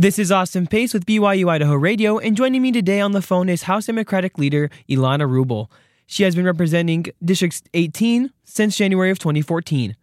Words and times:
This 0.00 0.20
is 0.20 0.30
Austin 0.30 0.68
Pace 0.68 0.94
with 0.94 1.06
BYU 1.06 1.50
Idaho 1.50 1.74
Radio, 1.74 2.18
and 2.18 2.36
joining 2.36 2.62
me 2.62 2.70
today 2.70 3.00
on 3.00 3.10
the 3.10 3.20
phone 3.20 3.48
is 3.48 3.64
House 3.64 3.86
Democratic 3.86 4.38
leader 4.38 4.70
Ilana 4.88 5.28
Rubel. 5.28 5.68
She 6.06 6.22
has 6.22 6.36
been 6.36 6.44
representing 6.44 7.06
District 7.24 7.60
18 7.74 8.30
since 8.44 8.76
January 8.76 9.10
of 9.10 9.18
2014. 9.18 9.96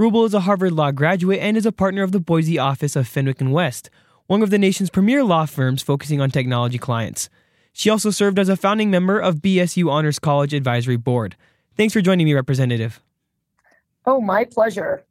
Rubel 0.00 0.26
is 0.26 0.34
a 0.34 0.40
Harvard 0.40 0.72
Law 0.72 0.90
graduate 0.90 1.38
and 1.38 1.56
is 1.56 1.64
a 1.64 1.70
partner 1.70 2.02
of 2.02 2.10
the 2.10 2.18
Boise 2.18 2.58
office 2.58 2.96
of 2.96 3.06
Fenwick 3.06 3.40
and 3.40 3.52
West, 3.52 3.88
one 4.26 4.42
of 4.42 4.50
the 4.50 4.58
nation's 4.58 4.90
premier 4.90 5.22
law 5.22 5.46
firms 5.46 5.80
focusing 5.80 6.20
on 6.20 6.28
technology 6.28 6.76
clients. 6.76 7.30
She 7.72 7.88
also 7.88 8.10
served 8.10 8.40
as 8.40 8.48
a 8.48 8.56
founding 8.56 8.90
member 8.90 9.20
of 9.20 9.36
BSU 9.36 9.88
Honors 9.88 10.18
College 10.18 10.54
Advisory 10.54 10.96
Board. 10.96 11.36
Thanks 11.76 11.92
for 11.92 12.00
joining 12.00 12.26
me, 12.26 12.34
Representative. 12.34 13.00
Oh, 14.06 14.20
my 14.20 14.44
pleasure. 14.44 15.05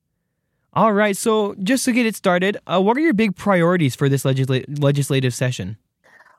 All 0.76 0.92
right. 0.92 1.16
So, 1.16 1.56
just 1.64 1.86
to 1.86 1.94
get 1.94 2.06
it 2.06 2.16
started, 2.16 2.58
uh, 2.68 2.82
what 2.82 2.98
are 2.98 3.02
your 3.02 3.14
big 3.14 3.36
priorities 3.36 3.96
for 3.96 4.10
this 4.10 4.24
legisla- 4.24 4.66
legislative 4.82 5.34
session? 5.34 5.78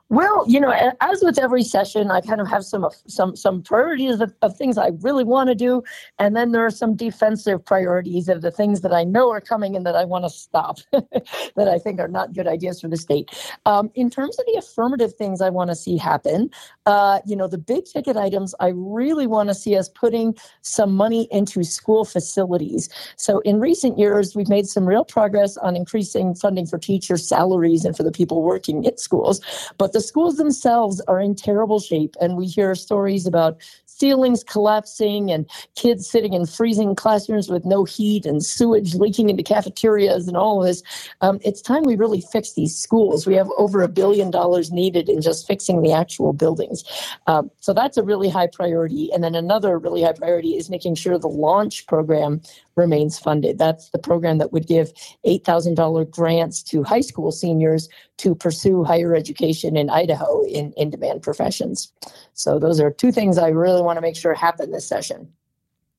Well, 0.09 0.45
you 0.47 0.61
know, 0.61 0.71
as 1.01 1.21
with 1.25 1.37
every 1.37 1.65
session, 1.65 2.13
I 2.13 2.21
kind 2.21 2.41
of 2.41 2.47
have 2.47 2.65
some 2.65 2.89
some 3.09 3.35
some 3.35 3.61
priorities 3.61 4.21
of, 4.21 4.33
of 4.41 4.57
things 4.57 4.79
I 4.79 4.93
really 5.01 5.25
want 5.25 5.49
to 5.49 5.55
do, 5.57 5.83
and 6.21 6.37
then 6.37 6.53
there 6.53 6.65
are 6.65 6.71
some 6.71 6.95
defensive 6.95 7.65
priorities 7.65 8.29
of 8.29 8.41
the 8.41 8.53
things 8.53 8.83
that 8.83 8.93
I 8.93 9.03
know 9.03 9.33
are 9.33 9.41
coming 9.41 9.75
and 9.75 9.85
that 9.85 9.97
I 9.97 10.05
want 10.05 10.25
to 10.25 10.31
stop, 10.31 10.79
that 10.93 11.69
I 11.69 11.81
think 11.81 11.99
are 11.99 12.07
not 12.07 12.35
good 12.35 12.47
ideas 12.47 12.81
for 12.81 12.87
the 12.87 12.97
state. 12.97 13.31
Um, 13.67 13.91
in 13.97 14.09
terms 14.09 14.39
of 14.39 14.47
the 14.47 14.57
affirmative 14.59 15.13
things 15.15 15.41
I 15.41 15.51
want 15.51 15.71
to 15.71 15.75
see 15.75 15.97
happen, 15.97 16.51
uh, 16.87 17.19
you 17.27 17.35
know, 17.35 17.49
the 17.49 17.59
big 17.59 17.87
ticket 17.87 18.17
items, 18.17 18.55
I 18.61 18.69
really 18.69 19.27
want 19.27 19.49
to 19.49 19.57
see 19.57 19.77
us 19.77 19.89
putting 19.89 20.37
some 20.63 20.95
money 20.95 21.27
into 21.33 21.65
school 21.65 22.05
facilities. 22.05 22.89
So 23.17 23.41
in 23.41 23.59
recent 23.59 23.99
years, 23.99 24.37
we've 24.37 24.49
made 24.49 24.69
some 24.69 24.87
real 24.87 25.05
progress 25.05 25.57
on 25.57 25.75
increasing 25.75 26.37
funding 26.37 26.67
for 26.67 26.79
teacher 26.79 27.17
salaries 27.17 27.85
and 27.85 27.97
for 27.97 28.05
the 28.05 28.13
people 28.13 28.45
working 28.45 28.87
at 28.87 29.01
schools, 29.01 29.41
but 29.79 29.96
the 29.97 30.03
schools 30.03 30.37
themselves 30.37 31.01
are 31.09 31.19
in 31.19 31.35
terrible 31.35 31.81
shape. 31.81 32.17
And 32.21 32.37
we 32.37 32.45
hear 32.45 32.75
stories 32.75 33.27
about 33.27 33.57
ceilings 33.87 34.45
collapsing 34.45 35.31
and 35.31 35.49
kids 35.75 36.07
sitting 36.07 36.35
in 36.35 36.45
freezing 36.45 36.95
classrooms 36.95 37.49
with 37.49 37.65
no 37.65 37.85
heat 37.85 38.27
and 38.27 38.45
sewage 38.45 38.95
leaking 38.95 39.31
into 39.31 39.43
cafeterias 39.43 40.29
and 40.29 40.37
all 40.37 40.61
of 40.61 40.67
this. 40.67 40.83
Um, 41.23 41.39
it's 41.43 41.63
time 41.63 41.85
we 41.85 41.97
really 41.97 42.21
fix 42.21 42.53
these 42.53 42.79
schools. 42.79 43.27
We 43.27 43.37
have 43.37 43.49
over 43.57 43.81
a 43.81 43.89
billion 43.89 44.31
dollars 44.31 44.71
needed 44.71 45.09
in 45.09 45.23
just 45.23 45.47
fixing 45.47 45.81
the 45.81 45.93
actual 45.93 46.35
buildings. 46.35 46.85
Um, 47.27 47.51
so 47.61 47.73
that's 47.73 47.97
a 47.97 48.03
really 48.03 48.29
high 48.29 48.49
priority. 48.49 49.11
And 49.15 49.25
then 49.25 49.35
another 49.35 49.79
really 49.79 50.03
high 50.03 50.13
priority 50.13 50.57
is 50.57 50.69
making 50.69 50.97
sure 50.97 51.19
the 51.19 51.29
launch 51.29 51.87
program 51.87 52.43
remains 52.77 53.19
funded. 53.19 53.59
That's 53.59 53.91
the 53.91 53.99
program 53.99 54.39
that 54.39 54.53
would 54.53 54.67
give 54.67 54.93
$8,000 55.27 56.11
grants 56.11 56.63
to 56.65 56.83
high 56.83 57.01
school 57.01 57.33
seniors 57.33 57.89
to 58.19 58.35
pursue 58.35 58.85
higher 58.85 59.15
education 59.15 59.77
in 59.77 59.91
Idaho 59.91 60.45
in 60.45 60.73
in 60.73 60.91
demand 60.91 61.23
professions. 61.23 61.93
So 62.35 62.59
those 62.59 62.81
are 62.81 62.91
two 62.91 63.13
things 63.13 63.39
I 63.39 63.49
really 63.49 63.83
want 63.83 63.97
to 63.97 64.01
make 64.01 64.17
sure 64.17 64.35
happen 64.35 64.71
this 64.71 64.87
session. 64.87 65.33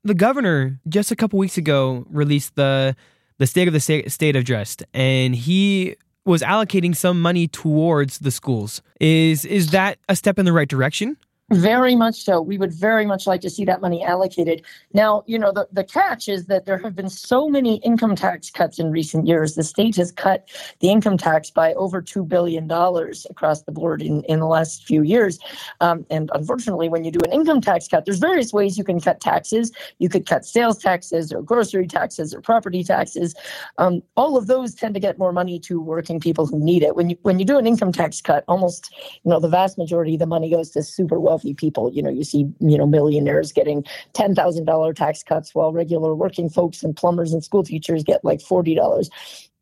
The 0.03 0.13
governor 0.13 0.79
just 0.87 1.11
a 1.11 1.15
couple 1.15 1.39
weeks 1.39 1.57
ago 1.57 2.05
released 2.09 2.55
the 2.55 2.95
the 3.39 3.47
state 3.47 3.67
of 3.67 3.73
the 3.73 3.79
state, 3.79 4.11
state 4.11 4.35
address, 4.35 4.77
and 4.93 5.35
he 5.35 5.95
was 6.25 6.41
allocating 6.41 6.95
some 6.95 7.21
money 7.21 7.47
towards 7.47 8.19
the 8.19 8.31
schools. 8.31 8.81
Is 8.99 9.45
is 9.45 9.71
that 9.71 9.97
a 10.09 10.15
step 10.15 10.39
in 10.39 10.45
the 10.45 10.53
right 10.53 10.67
direction? 10.67 11.17
Very 11.51 11.95
much 11.95 12.25
so. 12.25 12.41
We 12.41 12.57
would 12.57 12.73
very 12.73 13.05
much 13.05 13.25
like 13.25 13.39
to 13.39 13.49
see 13.49 13.63
that 13.63 13.79
money 13.79 14.03
allocated. 14.03 14.63
Now, 14.93 15.23
you 15.27 15.39
know, 15.39 15.53
the, 15.53 15.65
the 15.71 15.85
catch 15.85 16.27
is 16.27 16.47
that 16.47 16.65
there 16.65 16.77
have 16.79 16.93
been 16.93 17.09
so 17.09 17.47
many 17.47 17.77
income 17.77 18.17
tax 18.17 18.51
cuts 18.51 18.79
in 18.79 18.91
recent 18.91 19.25
years. 19.25 19.55
The 19.55 19.63
state 19.63 19.95
has 19.95 20.11
cut 20.11 20.49
the 20.81 20.89
income 20.89 21.17
tax 21.17 21.49
by 21.49 21.73
over 21.75 22.01
$2 22.01 22.27
billion 22.27 22.69
across 22.69 23.61
the 23.61 23.71
board 23.71 24.01
in, 24.01 24.23
in 24.25 24.41
the 24.41 24.45
last 24.45 24.85
few 24.85 25.03
years. 25.03 25.39
Um, 25.79 26.05
and 26.09 26.29
unfortunately, 26.33 26.89
when 26.89 27.05
you 27.05 27.11
do 27.11 27.19
an 27.23 27.31
income 27.31 27.61
tax 27.61 27.87
cut, 27.87 28.03
there's 28.03 28.19
various 28.19 28.51
ways 28.51 28.77
you 28.77 28.83
can 28.83 28.99
cut 28.99 29.21
taxes. 29.21 29.71
You 29.99 30.09
could 30.09 30.25
cut 30.25 30.43
sales 30.43 30.77
taxes 30.77 31.31
or 31.31 31.41
grocery 31.41 31.87
taxes 31.87 32.33
or 32.33 32.41
property 32.41 32.83
taxes. 32.83 33.33
Um, 33.77 34.01
all 34.17 34.35
of 34.35 34.47
those 34.47 34.75
tend 34.75 34.95
to 34.95 34.99
get 34.99 35.17
more 35.17 35.31
money 35.31 35.59
to 35.59 35.79
working 35.79 36.19
people 36.19 36.45
who 36.45 36.59
need 36.59 36.83
it. 36.83 36.97
When 36.97 37.11
you, 37.11 37.17
when 37.21 37.39
you 37.39 37.45
do 37.45 37.57
an 37.57 37.65
income 37.65 37.93
tax 37.93 38.19
cut, 38.19 38.43
almost, 38.49 38.93
you 39.23 39.31
know, 39.31 39.39
the 39.39 39.47
vast 39.47 39.77
majority 39.77 40.15
of 40.15 40.19
the 40.19 40.25
money 40.25 40.49
goes 40.49 40.71
to 40.71 40.83
super 40.83 41.17
wealthy 41.17 41.36
wealthy 41.37 41.53
people. 41.53 41.91
You 41.93 42.01
know, 42.01 42.09
you 42.09 42.23
see, 42.23 42.49
you 42.59 42.77
know, 42.77 42.87
millionaires 42.87 43.51
getting 43.51 43.85
ten 44.13 44.33
thousand 44.33 44.65
dollar 44.65 44.93
tax 44.93 45.23
cuts, 45.23 45.53
while 45.53 45.71
regular 45.71 46.15
working 46.15 46.49
folks 46.49 46.83
and 46.83 46.95
plumbers 46.95 47.31
and 47.31 47.43
school 47.43 47.63
teachers 47.63 48.03
get 48.03 48.25
like 48.25 48.41
forty 48.41 48.73
dollars. 48.73 49.09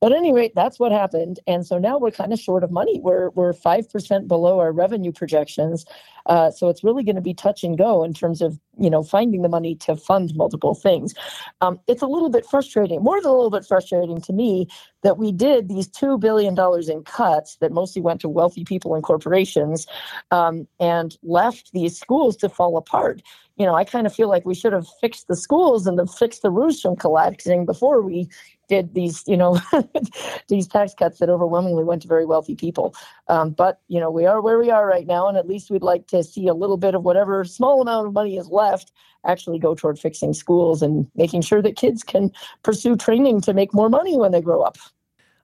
But 0.01 0.11
at 0.11 0.17
any 0.17 0.33
rate, 0.33 0.53
that's 0.56 0.79
what 0.79 0.91
happened. 0.91 1.39
And 1.47 1.66
so 1.66 1.78
now 1.78 1.97
we're 1.97 2.11
kind 2.11 2.33
of 2.33 2.39
short 2.39 2.63
of 2.63 2.72
money. 2.72 3.00
We're 3.00 3.29
we're 3.31 3.53
five 3.53 3.89
percent 3.89 4.28
below 4.28 4.59
our 4.59 4.72
revenue 4.72 5.11
projections. 5.11 5.85
Uh, 6.25 6.50
so 6.51 6.69
it's 6.69 6.83
really 6.83 7.03
going 7.03 7.16
to 7.16 7.22
be 7.22 7.33
touch 7.33 7.63
and 7.63 7.78
go 7.78 8.03
in 8.03 8.13
terms 8.13 8.41
of 8.41 8.59
you 8.78 8.89
know 8.89 9.03
finding 9.03 9.41
the 9.41 9.50
money 9.50 9.75
to 9.75 9.95
fund 9.95 10.35
multiple 10.35 10.75
things. 10.75 11.13
Um, 11.61 11.79
it's 11.88 12.01
a 12.01 12.07
little 12.07 12.29
bit 12.29 12.45
frustrating, 12.45 13.01
more 13.03 13.22
than 13.22 13.29
a 13.29 13.35
little 13.35 13.51
bit 13.51 13.66
frustrating 13.66 14.19
to 14.22 14.34
me 14.34 14.67
that 15.03 15.17
we 15.17 15.31
did 15.31 15.69
these 15.69 15.88
two 15.88 16.17
billion 16.17 16.55
dollars 16.55 16.89
in 16.89 17.03
cuts 17.03 17.57
that 17.57 17.72
mostly 17.72 18.01
went 18.01 18.19
to 18.22 18.29
wealthy 18.29 18.66
people 18.66 18.95
and 18.95 19.03
corporations, 19.03 19.88
um, 20.31 20.67
and 20.79 21.17
left 21.23 21.72
these 21.73 21.97
schools 21.97 22.35
to 22.38 22.50
fall 22.50 22.75
apart 22.75 23.22
you 23.57 23.66
know, 23.66 23.75
I 23.75 23.85
kind 23.85 24.05
of 24.05 24.13
feel 24.13 24.27
like 24.27 24.45
we 24.45 24.55
should 24.55 24.73
have 24.73 24.88
fixed 24.99 25.27
the 25.27 25.35
schools 25.35 25.88
and 25.88 26.09
fixed 26.09 26.41
the 26.41 26.49
roofs 26.49 26.81
from 26.81 26.95
collapsing 26.95 27.66
before 27.66 28.01
we 28.01 28.29
did 28.67 28.93
these, 28.93 29.23
you 29.27 29.38
know, 29.38 29.59
these 30.49 30.67
tax 30.67 30.93
cuts 30.93 31.19
that 31.19 31.29
overwhelmingly 31.29 31.83
went 31.83 32.01
to 32.01 32.07
very 32.07 32.25
wealthy 32.25 32.55
people. 32.55 32.93
Um, 33.27 33.51
but 33.51 33.79
you 33.88 33.99
know, 33.99 34.11
we 34.11 34.25
are 34.25 34.41
where 34.41 34.59
we 34.59 34.71
are 34.71 34.85
right 34.85 35.07
now, 35.07 35.27
and 35.27 35.38
at 35.38 35.47
least 35.47 35.69
we'd 35.69 35.83
like 35.83 36.07
to 36.07 36.23
see 36.23 36.47
a 36.47 36.53
little 36.53 36.77
bit 36.77 36.95
of 36.95 37.03
whatever 37.03 37.45
small 37.45 37.81
amount 37.81 38.07
of 38.07 38.13
money 38.13 38.38
is 38.38 38.49
left 38.49 38.91
actually 39.25 39.57
go 39.57 39.73
toward 39.73 39.97
fixing 39.97 40.33
schools 40.33 40.81
and 40.81 41.07
making 41.16 41.41
sure 41.41 41.61
that 41.61 41.75
kids 41.75 42.03
can 42.03 42.31
pursue 42.61 42.95
training 42.95 43.41
to 43.41 43.53
make 43.53 43.73
more 43.73 43.89
money 43.89 44.17
when 44.17 44.31
they 44.31 44.41
grow 44.41 44.61
up. 44.61 44.77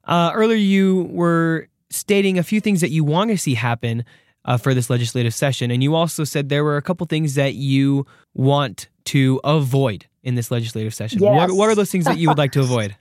Uh, 0.03 0.31
earlier, 0.35 0.57
you 0.57 1.03
were 1.11 1.67
stating 1.89 2.37
a 2.37 2.43
few 2.43 2.59
things 2.59 2.81
that 2.81 2.89
you 2.89 3.03
want 3.03 3.31
to 3.31 3.37
see 3.37 3.53
happen 3.53 4.03
uh, 4.45 4.57
for 4.57 4.73
this 4.73 4.89
legislative 4.89 5.33
session, 5.33 5.71
and 5.71 5.83
you 5.83 5.95
also 5.95 6.23
said 6.23 6.49
there 6.49 6.63
were 6.63 6.77
a 6.77 6.81
couple 6.81 7.05
things 7.07 7.35
that 7.35 7.55
you 7.55 8.05
want 8.33 8.87
to 9.05 9.39
avoid 9.43 10.05
in 10.23 10.35
this 10.35 10.51
legislative 10.51 10.93
session. 10.93 11.21
Yes. 11.21 11.49
What, 11.49 11.57
what 11.57 11.69
are 11.69 11.75
those 11.75 11.91
things 11.91 12.05
that 12.05 12.17
you 12.17 12.27
would 12.27 12.37
like 12.37 12.51
to 12.53 12.61
avoid? 12.61 12.95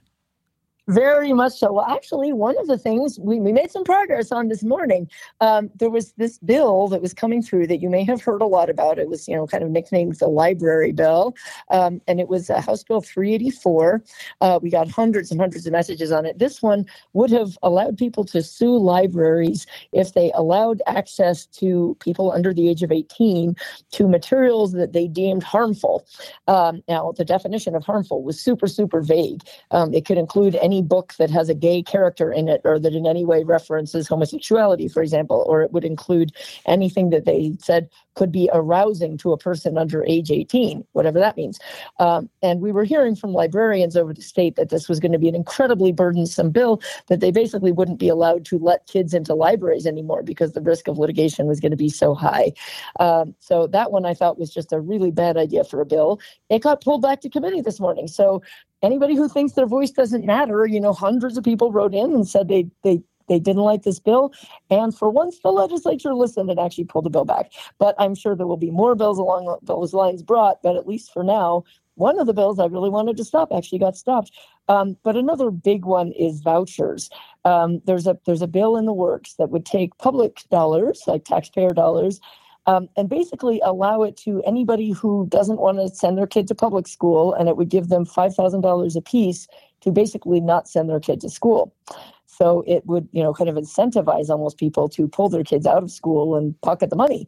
Very 0.87 1.31
much 1.31 1.53
so. 1.53 1.73
Well, 1.73 1.85
actually, 1.85 2.33
one 2.33 2.57
of 2.57 2.65
the 2.65 2.77
things 2.77 3.19
we, 3.19 3.39
we 3.39 3.51
made 3.51 3.69
some 3.69 3.83
progress 3.83 4.31
on 4.31 4.47
this 4.47 4.63
morning, 4.63 5.07
um, 5.39 5.69
there 5.75 5.91
was 5.91 6.13
this 6.13 6.39
bill 6.39 6.87
that 6.87 7.03
was 7.03 7.13
coming 7.13 7.43
through 7.43 7.67
that 7.67 7.81
you 7.81 7.89
may 7.89 8.03
have 8.03 8.19
heard 8.21 8.41
a 8.41 8.47
lot 8.47 8.67
about. 8.67 8.97
It 8.97 9.07
was, 9.07 9.27
you 9.27 9.35
know, 9.35 9.45
kind 9.45 9.63
of 9.63 9.69
nicknamed 9.69 10.15
the 10.15 10.27
library 10.27 10.91
bill, 10.91 11.35
um, 11.69 12.01
and 12.07 12.19
it 12.19 12.27
was 12.27 12.49
uh, 12.49 12.59
House 12.61 12.83
Bill 12.83 12.99
384. 12.99 14.03
Uh, 14.41 14.59
we 14.61 14.71
got 14.71 14.89
hundreds 14.89 15.29
and 15.29 15.39
hundreds 15.39 15.67
of 15.67 15.71
messages 15.71 16.11
on 16.11 16.25
it. 16.25 16.39
This 16.39 16.63
one 16.63 16.87
would 17.13 17.29
have 17.29 17.59
allowed 17.61 17.95
people 17.95 18.23
to 18.25 18.41
sue 18.41 18.75
libraries 18.75 19.67
if 19.93 20.13
they 20.13 20.31
allowed 20.33 20.81
access 20.87 21.45
to 21.45 21.95
people 21.99 22.31
under 22.31 22.55
the 22.55 22.67
age 22.67 22.81
of 22.81 22.91
18 22.91 23.55
to 23.91 24.07
materials 24.07 24.71
that 24.71 24.93
they 24.93 25.07
deemed 25.07 25.43
harmful. 25.43 26.07
Um, 26.47 26.81
now, 26.87 27.13
the 27.15 27.25
definition 27.25 27.75
of 27.75 27.83
harmful 27.83 28.23
was 28.23 28.41
super, 28.41 28.67
super 28.67 29.01
vague. 29.01 29.43
Um, 29.69 29.93
it 29.93 30.05
could 30.05 30.17
include 30.17 30.55
any 30.55 30.70
any 30.71 30.81
book 30.81 31.13
that 31.19 31.29
has 31.29 31.49
a 31.49 31.53
gay 31.53 31.83
character 31.83 32.31
in 32.31 32.47
it 32.47 32.61
or 32.63 32.79
that 32.79 32.93
in 32.93 33.05
any 33.05 33.25
way 33.25 33.43
references 33.43 34.07
homosexuality, 34.07 34.87
for 34.87 35.03
example, 35.03 35.43
or 35.47 35.61
it 35.61 35.71
would 35.73 35.83
include 35.83 36.31
anything 36.65 37.09
that 37.09 37.25
they 37.25 37.53
said 37.59 37.89
could 38.15 38.31
be 38.31 38.49
arousing 38.53 39.17
to 39.17 39.33
a 39.33 39.37
person 39.37 39.77
under 39.77 40.03
age 40.05 40.31
18, 40.31 40.85
whatever 40.93 41.19
that 41.19 41.35
means. 41.35 41.59
Um, 41.99 42.29
and 42.41 42.61
we 42.61 42.71
were 42.71 42.83
hearing 42.85 43.15
from 43.15 43.33
librarians 43.33 43.97
over 43.97 44.13
the 44.13 44.21
state 44.21 44.55
that 44.55 44.69
this 44.69 44.87
was 44.87 44.99
going 44.99 45.11
to 45.11 45.19
be 45.19 45.27
an 45.27 45.35
incredibly 45.35 45.91
burdensome 45.91 46.51
bill, 46.51 46.81
that 47.07 47.19
they 47.19 47.31
basically 47.31 47.71
wouldn't 47.71 47.99
be 47.99 48.09
allowed 48.09 48.45
to 48.45 48.57
let 48.57 48.87
kids 48.87 49.13
into 49.13 49.33
libraries 49.33 49.85
anymore 49.85 50.23
because 50.23 50.53
the 50.53 50.61
risk 50.61 50.87
of 50.87 50.97
litigation 50.97 51.47
was 51.47 51.59
going 51.59 51.71
to 51.71 51.77
be 51.77 51.89
so 51.89 52.13
high. 52.13 52.51
Um, 52.99 53.35
so 53.39 53.67
that 53.67 53.91
one 53.91 54.05
I 54.05 54.13
thought 54.13 54.39
was 54.39 54.53
just 54.53 54.71
a 54.71 54.79
really 54.79 55.11
bad 55.11 55.37
idea 55.37 55.63
for 55.63 55.81
a 55.81 55.85
bill. 55.85 56.19
It 56.49 56.59
got 56.59 56.81
pulled 56.81 57.01
back 57.01 57.21
to 57.21 57.29
committee 57.29 57.61
this 57.61 57.79
morning. 57.79 58.07
So 58.07 58.41
anybody 58.81 59.15
who 59.15 59.27
thinks 59.27 59.53
their 59.53 59.67
voice 59.67 59.91
doesn't 59.91 60.25
matter, 60.25 60.65
you 60.65 60.79
know, 60.79 60.93
hundreds 60.93 61.37
of 61.37 61.43
people 61.43 61.71
wrote 61.71 61.93
in 61.93 62.13
and 62.13 62.27
said 62.27 62.47
they 62.47 62.67
they 62.83 63.01
they 63.27 63.39
didn't 63.39 63.61
like 63.61 63.83
this 63.83 63.99
bill. 63.99 64.33
And 64.69 64.95
for 64.95 65.09
once, 65.09 65.39
the 65.39 65.51
legislature 65.51 66.13
listened 66.13 66.49
and 66.49 66.59
actually 66.59 66.83
pulled 66.85 67.05
the 67.05 67.09
bill 67.09 67.25
back. 67.25 67.51
But 67.79 67.95
I'm 67.97 68.13
sure 68.13 68.35
there 68.35 68.47
will 68.47 68.57
be 68.57 68.71
more 68.71 68.93
bills 68.93 69.17
along 69.17 69.57
those 69.61 69.93
lines 69.93 70.21
brought. 70.21 70.61
But 70.61 70.75
at 70.75 70.87
least 70.87 71.13
for 71.13 71.23
now, 71.23 71.63
one 71.95 72.19
of 72.19 72.27
the 72.27 72.33
bills 72.33 72.59
I 72.59 72.65
really 72.65 72.89
wanted 72.89 73.17
to 73.17 73.23
stop 73.23 73.51
actually 73.55 73.79
got 73.79 73.95
stopped. 73.95 74.31
Um, 74.67 74.97
but 75.03 75.15
another 75.15 75.51
big 75.51 75.85
one 75.85 76.11
is 76.13 76.41
vouchers. 76.41 77.09
Um, 77.45 77.81
there's 77.85 78.07
a 78.07 78.17
there's 78.25 78.41
a 78.41 78.47
bill 78.47 78.75
in 78.75 78.85
the 78.85 78.93
works 78.93 79.35
that 79.35 79.49
would 79.49 79.65
take 79.65 79.97
public 79.97 80.43
dollars, 80.49 81.03
like 81.07 81.25
taxpayer 81.25 81.71
dollars, 81.71 82.19
um, 82.65 82.87
and 82.95 83.09
basically 83.09 83.59
allow 83.63 84.03
it 84.03 84.15
to 84.17 84.41
anybody 84.45 84.91
who 84.91 85.25
doesn't 85.29 85.59
want 85.59 85.77
to 85.77 85.89
send 85.89 86.17
their 86.17 86.27
kid 86.27 86.47
to 86.47 86.55
public 86.55 86.87
school, 86.87 87.33
and 87.33 87.49
it 87.49 87.57
would 87.57 87.69
give 87.69 87.89
them 87.89 88.05
five 88.05 88.35
thousand 88.35 88.61
dollars 88.61 88.95
a 88.95 89.01
piece 89.01 89.47
to 89.81 89.91
basically 89.91 90.39
not 90.39 90.67
send 90.67 90.89
their 90.89 90.99
kid 90.99 91.21
to 91.21 91.29
school. 91.29 91.73
So 92.27 92.63
it 92.65 92.85
would, 92.85 93.07
you 93.11 93.21
know, 93.21 93.33
kind 93.33 93.49
of 93.49 93.55
incentivize 93.55 94.29
almost 94.29 94.57
people 94.57 94.89
to 94.89 95.07
pull 95.07 95.29
their 95.29 95.43
kids 95.43 95.67
out 95.67 95.83
of 95.83 95.91
school 95.91 96.35
and 96.35 96.59
pocket 96.61 96.89
the 96.89 96.95
money, 96.95 97.27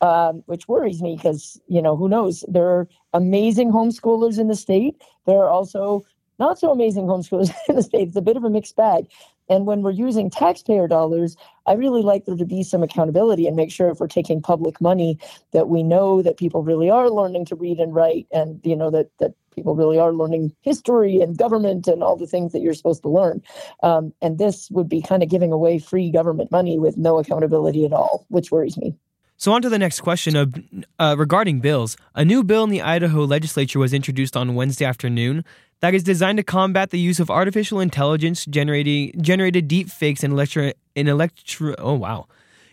um, 0.00 0.42
which 0.46 0.68
worries 0.68 1.02
me 1.02 1.16
because, 1.16 1.60
you 1.66 1.82
know, 1.82 1.96
who 1.96 2.08
knows? 2.08 2.44
There 2.48 2.66
are 2.66 2.88
amazing 3.12 3.72
homeschoolers 3.72 4.38
in 4.38 4.48
the 4.48 4.54
state. 4.54 5.02
There 5.26 5.38
are 5.38 5.50
also 5.50 6.04
not 6.38 6.58
so 6.58 6.70
amazing 6.70 7.06
homeschoolers 7.06 7.52
in 7.68 7.76
the 7.76 7.82
state. 7.82 8.08
It's 8.08 8.16
a 8.16 8.22
bit 8.22 8.36
of 8.36 8.44
a 8.44 8.50
mixed 8.50 8.76
bag. 8.76 9.06
And 9.48 9.66
when 9.66 9.82
we're 9.82 9.90
using 9.90 10.30
taxpayer 10.30 10.88
dollars, 10.88 11.36
I 11.66 11.74
really 11.74 12.02
like 12.02 12.24
there 12.24 12.36
to 12.36 12.44
be 12.44 12.62
some 12.62 12.82
accountability 12.82 13.46
and 13.46 13.56
make 13.56 13.70
sure 13.70 13.88
if 13.88 14.00
we're 14.00 14.06
taking 14.06 14.42
public 14.42 14.80
money 14.80 15.18
that 15.52 15.68
we 15.68 15.82
know 15.82 16.22
that 16.22 16.36
people 16.36 16.62
really 16.62 16.90
are 16.90 17.10
learning 17.10 17.46
to 17.46 17.56
read 17.56 17.78
and 17.78 17.94
write 17.94 18.26
and 18.32 18.60
you 18.64 18.76
know 18.76 18.90
that 18.90 19.10
that 19.18 19.34
people 19.54 19.76
really 19.76 19.98
are 19.98 20.12
learning 20.12 20.52
history 20.62 21.20
and 21.20 21.38
government 21.38 21.86
and 21.86 22.02
all 22.02 22.16
the 22.16 22.26
things 22.26 22.52
that 22.52 22.60
you're 22.60 22.74
supposed 22.74 23.02
to 23.02 23.08
learn. 23.08 23.40
Um, 23.82 24.12
and 24.20 24.38
this 24.38 24.68
would 24.70 24.88
be 24.88 25.00
kind 25.00 25.22
of 25.22 25.28
giving 25.28 25.52
away 25.52 25.78
free 25.78 26.10
government 26.10 26.50
money 26.50 26.78
with 26.78 26.96
no 26.96 27.18
accountability 27.18 27.84
at 27.84 27.92
all, 27.92 28.26
which 28.28 28.50
worries 28.50 28.76
me. 28.76 28.94
So, 29.36 29.52
on 29.52 29.62
to 29.62 29.68
the 29.68 29.78
next 29.78 30.00
question 30.00 30.36
of, 30.36 30.54
uh, 30.98 31.16
regarding 31.18 31.60
bills. 31.60 31.96
A 32.14 32.24
new 32.24 32.44
bill 32.44 32.64
in 32.64 32.70
the 32.70 32.82
Idaho 32.82 33.24
legislature 33.24 33.78
was 33.78 33.92
introduced 33.92 34.36
on 34.36 34.54
Wednesday 34.54 34.84
afternoon 34.84 35.44
that 35.80 35.94
is 35.94 36.02
designed 36.02 36.38
to 36.38 36.44
combat 36.44 36.90
the 36.90 36.98
use 36.98 37.20
of 37.20 37.30
artificial 37.30 37.80
intelligence 37.80 38.46
generating 38.46 39.12
generated 39.20 39.68
deep 39.68 39.90
fakes 39.90 40.24
in 40.24 40.32
electro 40.32 40.72
in 40.94 41.08
electro 41.08 41.74
oh 41.78 41.94
wow 41.94 42.26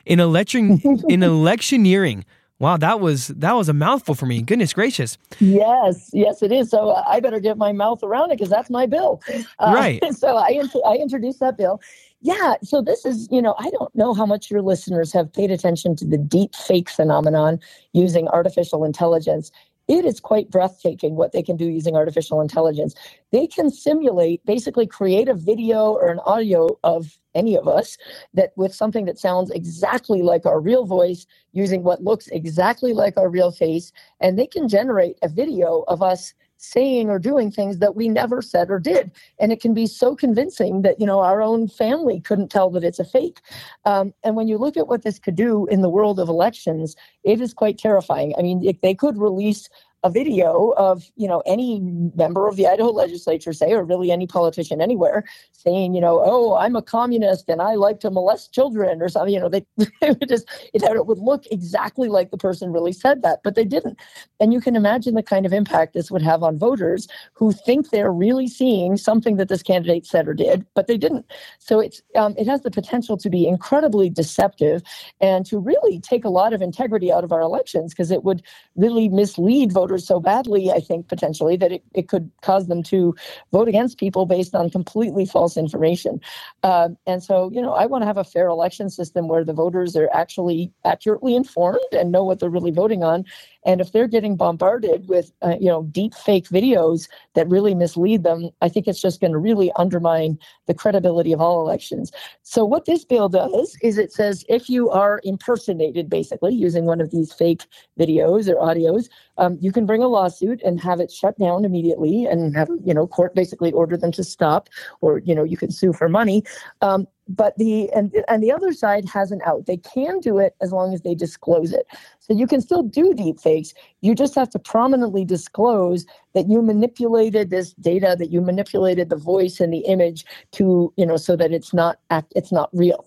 in 0.06 0.20
election 0.20 0.82
in 1.10 1.24
electioneering. 1.24 2.26
Wow, 2.60 2.78
that 2.78 3.00
was 3.00 3.30
that 3.30 3.54
was 3.54 3.70
a 3.70 3.74
mouthful 3.74 4.14
for 4.14 4.28
me. 4.28 4.44
Goodness 4.44 4.72
gracious. 4.74 5.18
Yes, 5.40 6.12
yes, 6.14 6.44
it 6.44 6.52
is. 6.52 6.70
So 6.70 6.92
uh, 6.92 7.04
I 7.08 7.20
better 7.20 7.40
get 7.40 7.58
my 7.58 7.72
mouth 7.72 8.04
around 8.04 8.30
it 8.30 8.38
because 8.38 8.52
that's 8.52 8.70
my 8.70 8.86
bill. 8.86 9.20
Uh, 9.58 9.74
right. 9.74 10.02
So 10.14 10.38
I 10.38 10.62
I 10.86 10.96
introduced 10.98 11.40
that 11.40 11.58
bill. 11.58 11.82
Yeah. 12.22 12.56
So 12.64 12.82
this 12.82 13.06
is 13.06 13.28
you 13.32 13.42
know 13.42 13.56
I 13.58 13.70
don't 13.72 13.94
know 13.96 14.14
how 14.14 14.26
much 14.26 14.52
your 14.52 14.62
listeners 14.62 15.12
have 15.14 15.34
paid 15.34 15.52
attention 15.52 15.96
to 15.98 16.06
the 16.06 16.18
deep 16.18 16.56
fake 16.56 16.90
phenomenon 16.90 17.60
using 17.94 18.28
artificial 18.28 18.86
intelligence 18.86 19.52
it 19.92 20.06
is 20.06 20.22
quite 20.22 20.50
breathtaking 20.50 21.16
what 21.16 21.34
they 21.34 21.44
can 21.44 21.58
do 21.58 21.66
using 21.66 21.98
artificial 21.98 22.40
intelligence. 22.40 22.96
They 23.32 23.46
can 23.46 23.70
simulate, 23.70 24.46
basically 24.46 24.88
create 24.88 25.28
a 25.28 25.34
video 25.34 25.92
or 25.92 26.08
an 26.08 26.20
audio 26.20 26.80
of 26.86 27.18
any 27.36 27.58
of 27.58 27.68
us 27.68 27.98
that 28.34 28.52
with 28.56 28.74
something 28.74 29.04
that 29.06 29.20
sounds 29.20 29.52
exactly 29.52 30.22
like 30.22 30.46
our 30.46 30.62
real 30.62 30.86
voice 30.86 31.26
using 31.52 31.84
what 31.84 32.04
looks 32.04 32.28
exactly 32.28 32.94
like 32.94 33.18
our 33.18 33.30
real 33.30 33.52
face 33.52 33.92
and 34.22 34.40
they 34.40 34.48
can 34.48 34.70
generate 34.70 35.18
a 35.24 35.28
video 35.28 35.84
of 35.90 36.02
us 36.02 36.34
saying 36.62 37.10
or 37.10 37.20
doing 37.20 37.52
things 37.52 37.80
that 37.80 37.96
we 37.96 38.08
never 38.08 38.42
said 38.42 38.70
or 38.70 38.80
did. 38.80 39.12
And 39.40 39.52
it 39.52 39.62
can 39.62 39.74
be 39.74 39.88
so 39.88 40.16
convincing 40.16 40.84
that 40.84 41.00
you 41.00 41.06
know 41.08 41.20
our 41.20 41.42
own 41.42 41.68
family 41.68 42.22
couldn't 42.22 42.50
tell 42.50 42.70
that 42.72 42.84
it's 42.84 43.00
a 43.00 43.06
fake. 43.06 43.42
Um, 43.86 44.14
and 44.24 44.36
when 44.36 44.48
you 44.48 44.58
look 44.58 44.78
at 44.78 44.88
what 44.88 45.04
this 45.04 45.20
could 45.20 45.36
do 45.36 45.66
in 45.68 45.82
the 45.82 45.90
world 45.90 46.20
of 46.20 46.30
elections 46.30 46.96
it 47.24 47.42
is 47.42 47.54
quite 47.54 47.78
terrifying. 47.78 48.34
I 48.38 48.42
mean 48.42 48.64
if 48.64 48.82
they 48.82 48.94
could 48.94 49.18
release 49.18 49.70
a 50.04 50.10
video 50.10 50.74
of 50.78 51.04
you 51.16 51.28
know 51.28 51.44
any 51.46 51.80
member 52.16 52.48
of 52.48 52.56
the 52.56 52.68
Idaho 52.68 52.90
legislature 52.90 53.54
say, 53.54 53.72
or 53.72 53.84
really 53.84 54.12
any 54.12 54.28
politician 54.28 54.82
anywhere, 54.82 55.24
saying 55.52 55.94
you 55.94 56.02
know, 56.02 56.22
oh, 56.24 56.56
I'm 56.56 56.76
a 56.76 56.82
communist 56.82 57.48
and 57.50 57.62
I 57.62 57.76
like 57.76 58.00
to 58.02 58.12
molest 58.12 58.54
children 58.54 59.02
or 59.02 59.10
something. 59.10 59.34
You 59.34 59.40
know, 59.40 59.50
they, 59.50 59.66
they 60.02 60.10
would 60.10 60.28
just 60.28 60.50
it, 60.74 60.84
it 60.84 61.06
would 61.06 61.20
look 61.20 61.46
exactly 61.52 62.10
like 62.10 62.32
the 62.32 62.38
person 62.38 62.72
really 62.72 62.94
said 62.94 63.22
that, 63.22 63.42
but 63.44 63.56
they 63.56 63.66
didn't. 63.66 64.00
And 64.40 64.54
you 64.54 64.62
can 64.62 64.76
imagine 64.76 65.14
the 65.14 65.24
kind 65.24 65.46
of 65.46 65.54
impact 65.54 65.94
this 65.94 66.10
would 66.10 66.24
have 66.24 66.42
on 66.42 66.58
voters 66.58 67.08
who 67.34 67.52
think 67.52 67.90
they're 67.90 68.12
really 68.12 68.48
seeing 68.48 68.98
something 68.98 69.38
that 69.38 69.50
this 69.50 69.62
candidate 69.62 70.06
said 70.06 70.28
or 70.28 70.34
did, 70.34 70.66
but 70.74 70.88
they 70.88 70.98
didn't. 70.98 71.26
So 71.60 71.80
it's 71.80 72.02
um, 72.16 72.34
it 72.38 72.48
has 72.48 72.62
the 72.62 72.72
potential 72.72 73.18
to 73.18 73.30
be 73.30 73.48
incredibly 73.48 74.10
deceptive 74.10 74.82
and 75.20 75.46
to 75.46 75.60
really 75.60 76.00
take 76.00 76.26
a 76.26 76.30
lot 76.30 76.54
of 76.54 76.62
integrity 76.62 77.12
out 77.12 77.24
of 77.24 77.32
our 77.32 77.42
elections 77.42 77.94
because 77.94 78.10
it 78.10 78.24
would 78.24 78.42
really 78.76 79.10
mislead 79.10 79.72
voters 79.72 79.91
voters 79.92 80.08
so 80.08 80.20
badly, 80.20 80.72
I 80.72 80.80
think, 80.80 81.08
potentially, 81.10 81.58
that 81.58 81.72
it, 81.72 81.84
it 81.94 82.08
could 82.08 82.32
cause 82.42 82.68
them 82.68 82.82
to 82.84 83.14
vote 83.52 83.68
against 83.68 83.98
people 83.98 84.26
based 84.26 84.56
on 84.56 84.70
completely 84.70 85.26
false 85.26 85.58
information. 85.58 86.22
Uh, 86.64 86.90
and 87.06 87.22
so, 87.22 87.52
you 87.54 87.62
know, 87.62 87.74
I 87.74 87.86
want 87.88 88.04
to 88.04 88.06
have 88.06 88.18
a 88.18 88.24
fair 88.24 88.48
election 88.48 88.90
system 88.90 89.28
where 89.28 89.44
the 89.44 89.54
voters 89.54 89.96
are 89.98 90.10
actually 90.14 90.72
accurately 90.86 91.36
informed 91.36 91.80
and 91.92 92.12
know 92.12 92.24
what 92.24 92.40
they're 92.40 92.50
really 92.50 92.72
voting 92.72 93.04
on. 93.04 93.26
And 93.66 93.82
if 93.82 93.92
they're 93.92 94.08
getting 94.08 94.36
bombarded 94.36 95.08
with, 95.08 95.32
uh, 95.42 95.56
you 95.60 95.68
know, 95.68 95.84
deep 95.84 96.14
fake 96.14 96.48
videos 96.50 97.08
that 97.36 97.48
really 97.48 97.76
mislead 97.76 98.24
them, 98.24 98.50
I 98.62 98.70
think 98.70 98.88
it's 98.88 99.02
just 99.02 99.22
going 99.22 99.34
to 99.34 99.38
really 99.38 99.72
undermine 99.76 100.40
the 100.68 100.74
credibility 100.74 101.32
of 101.32 101.42
all 101.42 101.62
elections. 101.62 102.12
So 102.44 102.66
what 102.66 102.86
this 102.86 103.06
bill 103.06 103.30
does 103.30 103.78
is 103.82 103.98
it 103.98 104.12
says 104.12 104.44
if 104.50 104.70
you 104.70 104.90
are 104.90 105.22
impersonated, 105.24 106.10
basically 106.10 106.54
using 106.56 106.86
one 106.86 107.02
of 107.02 107.12
these 107.12 107.32
fake 107.32 107.66
videos 108.00 108.48
or 108.48 108.56
audios, 108.56 109.10
um, 109.38 109.58
you 109.62 109.72
can 109.72 109.86
bring 109.86 110.04
a 110.04 110.08
lawsuit 110.08 110.62
and 110.64 110.80
have 110.82 111.00
it 111.00 111.12
shut 111.12 111.38
down 111.38 111.66
immediately 111.66 112.26
and 112.26 112.56
have 112.56 112.70
you 112.84 112.94
know 112.94 113.08
court 113.08 113.34
basically 113.36 113.72
order 113.72 113.98
them 113.98 114.12
to 114.12 114.24
stop, 114.24 114.70
or 115.02 115.20
you 115.20 115.34
know 115.34 115.44
you 115.44 115.58
can 115.58 115.72
sue 115.72 115.94
for 115.94 116.10
money. 116.10 116.44
Um, 116.82 117.08
but 117.36 117.58
the 117.58 117.92
and 117.92 118.14
and 118.28 118.44
the 118.44 118.52
other 118.52 118.74
side 118.74 119.06
has 119.10 119.32
an 119.32 119.42
out. 119.46 119.66
They 119.66 119.78
can 119.78 120.20
do 120.20 120.38
it 120.40 120.56
as 120.62 120.72
long 120.72 120.94
as 120.94 121.02
they 121.02 121.16
disclose 121.16 121.72
it. 121.72 121.88
So 122.20 122.34
you 122.34 122.48
can 122.48 122.62
still 122.62 122.84
do 122.84 123.14
deep 123.14 123.40
fakes. 123.40 123.74
You 124.02 124.16
just 124.16 124.36
have 124.36 124.50
to 124.52 124.60
prominently 124.60 125.26
disclose 125.26 126.06
that 126.34 126.50
you 126.50 126.62
manipulated 126.62 127.50
this 127.50 127.74
data, 127.74 128.16
that 128.18 128.32
you 128.32 128.42
manipulated 128.42 129.10
the 129.10 129.16
voice 129.16 129.60
and 129.60 129.74
the 129.74 129.80
image 129.80 130.26
to, 130.54 130.94
you 130.98 131.06
know, 131.06 131.18
so 131.18 131.36
that 131.36 131.52
it's 131.52 131.74
not 131.74 132.00
act, 132.10 132.34
it's 132.36 132.52
not 132.52 132.70
real. 132.74 133.06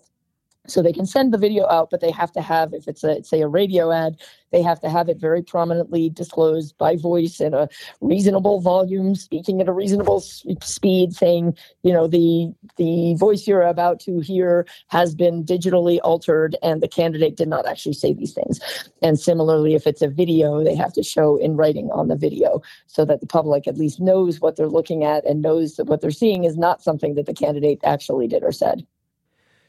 So 0.67 0.81
they 0.81 0.93
can 0.93 1.05
send 1.05 1.33
the 1.33 1.37
video 1.37 1.67
out, 1.67 1.89
but 1.89 2.01
they 2.01 2.11
have 2.11 2.31
to 2.33 2.41
have, 2.41 2.73
if 2.73 2.87
it's 2.87 3.03
a 3.03 3.23
say 3.23 3.41
a 3.41 3.47
radio 3.47 3.91
ad, 3.91 4.17
they 4.51 4.61
have 4.61 4.79
to 4.81 4.89
have 4.89 5.09
it 5.09 5.17
very 5.17 5.43
prominently 5.43 6.09
disclosed 6.09 6.77
by 6.77 6.95
voice 6.95 7.39
in 7.39 7.53
a 7.53 7.67
reasonable 8.01 8.61
volume, 8.61 9.15
speaking 9.15 9.61
at 9.61 9.67
a 9.67 9.73
reasonable 9.73 10.21
speed, 10.21 11.13
saying, 11.13 11.55
you 11.83 11.91
know, 11.91 12.07
the 12.07 12.53
the 12.77 13.15
voice 13.15 13.47
you're 13.47 13.63
about 13.63 13.99
to 14.01 14.19
hear 14.19 14.65
has 14.87 15.13
been 15.13 15.43
digitally 15.43 15.99
altered, 16.03 16.55
and 16.63 16.81
the 16.81 16.87
candidate 16.87 17.35
did 17.35 17.47
not 17.47 17.67
actually 17.67 17.93
say 17.93 18.13
these 18.13 18.33
things. 18.33 18.59
And 19.01 19.19
similarly, 19.19 19.75
if 19.75 19.85
it's 19.85 20.01
a 20.01 20.07
video, 20.07 20.63
they 20.63 20.75
have 20.75 20.93
to 20.93 21.03
show 21.03 21.37
in 21.37 21.57
writing 21.57 21.89
on 21.91 22.07
the 22.07 22.15
video 22.15 22.61
so 22.87 23.05
that 23.05 23.19
the 23.19 23.27
public 23.27 23.67
at 23.67 23.77
least 23.77 23.99
knows 23.99 24.39
what 24.39 24.55
they're 24.55 24.67
looking 24.67 25.03
at 25.03 25.25
and 25.25 25.41
knows 25.41 25.75
that 25.75 25.85
what 25.85 26.01
they're 26.01 26.11
seeing 26.11 26.43
is 26.43 26.57
not 26.57 26.81
something 26.81 27.15
that 27.15 27.25
the 27.25 27.33
candidate 27.33 27.79
actually 27.83 28.27
did 28.27 28.43
or 28.43 28.51
said. 28.51 28.85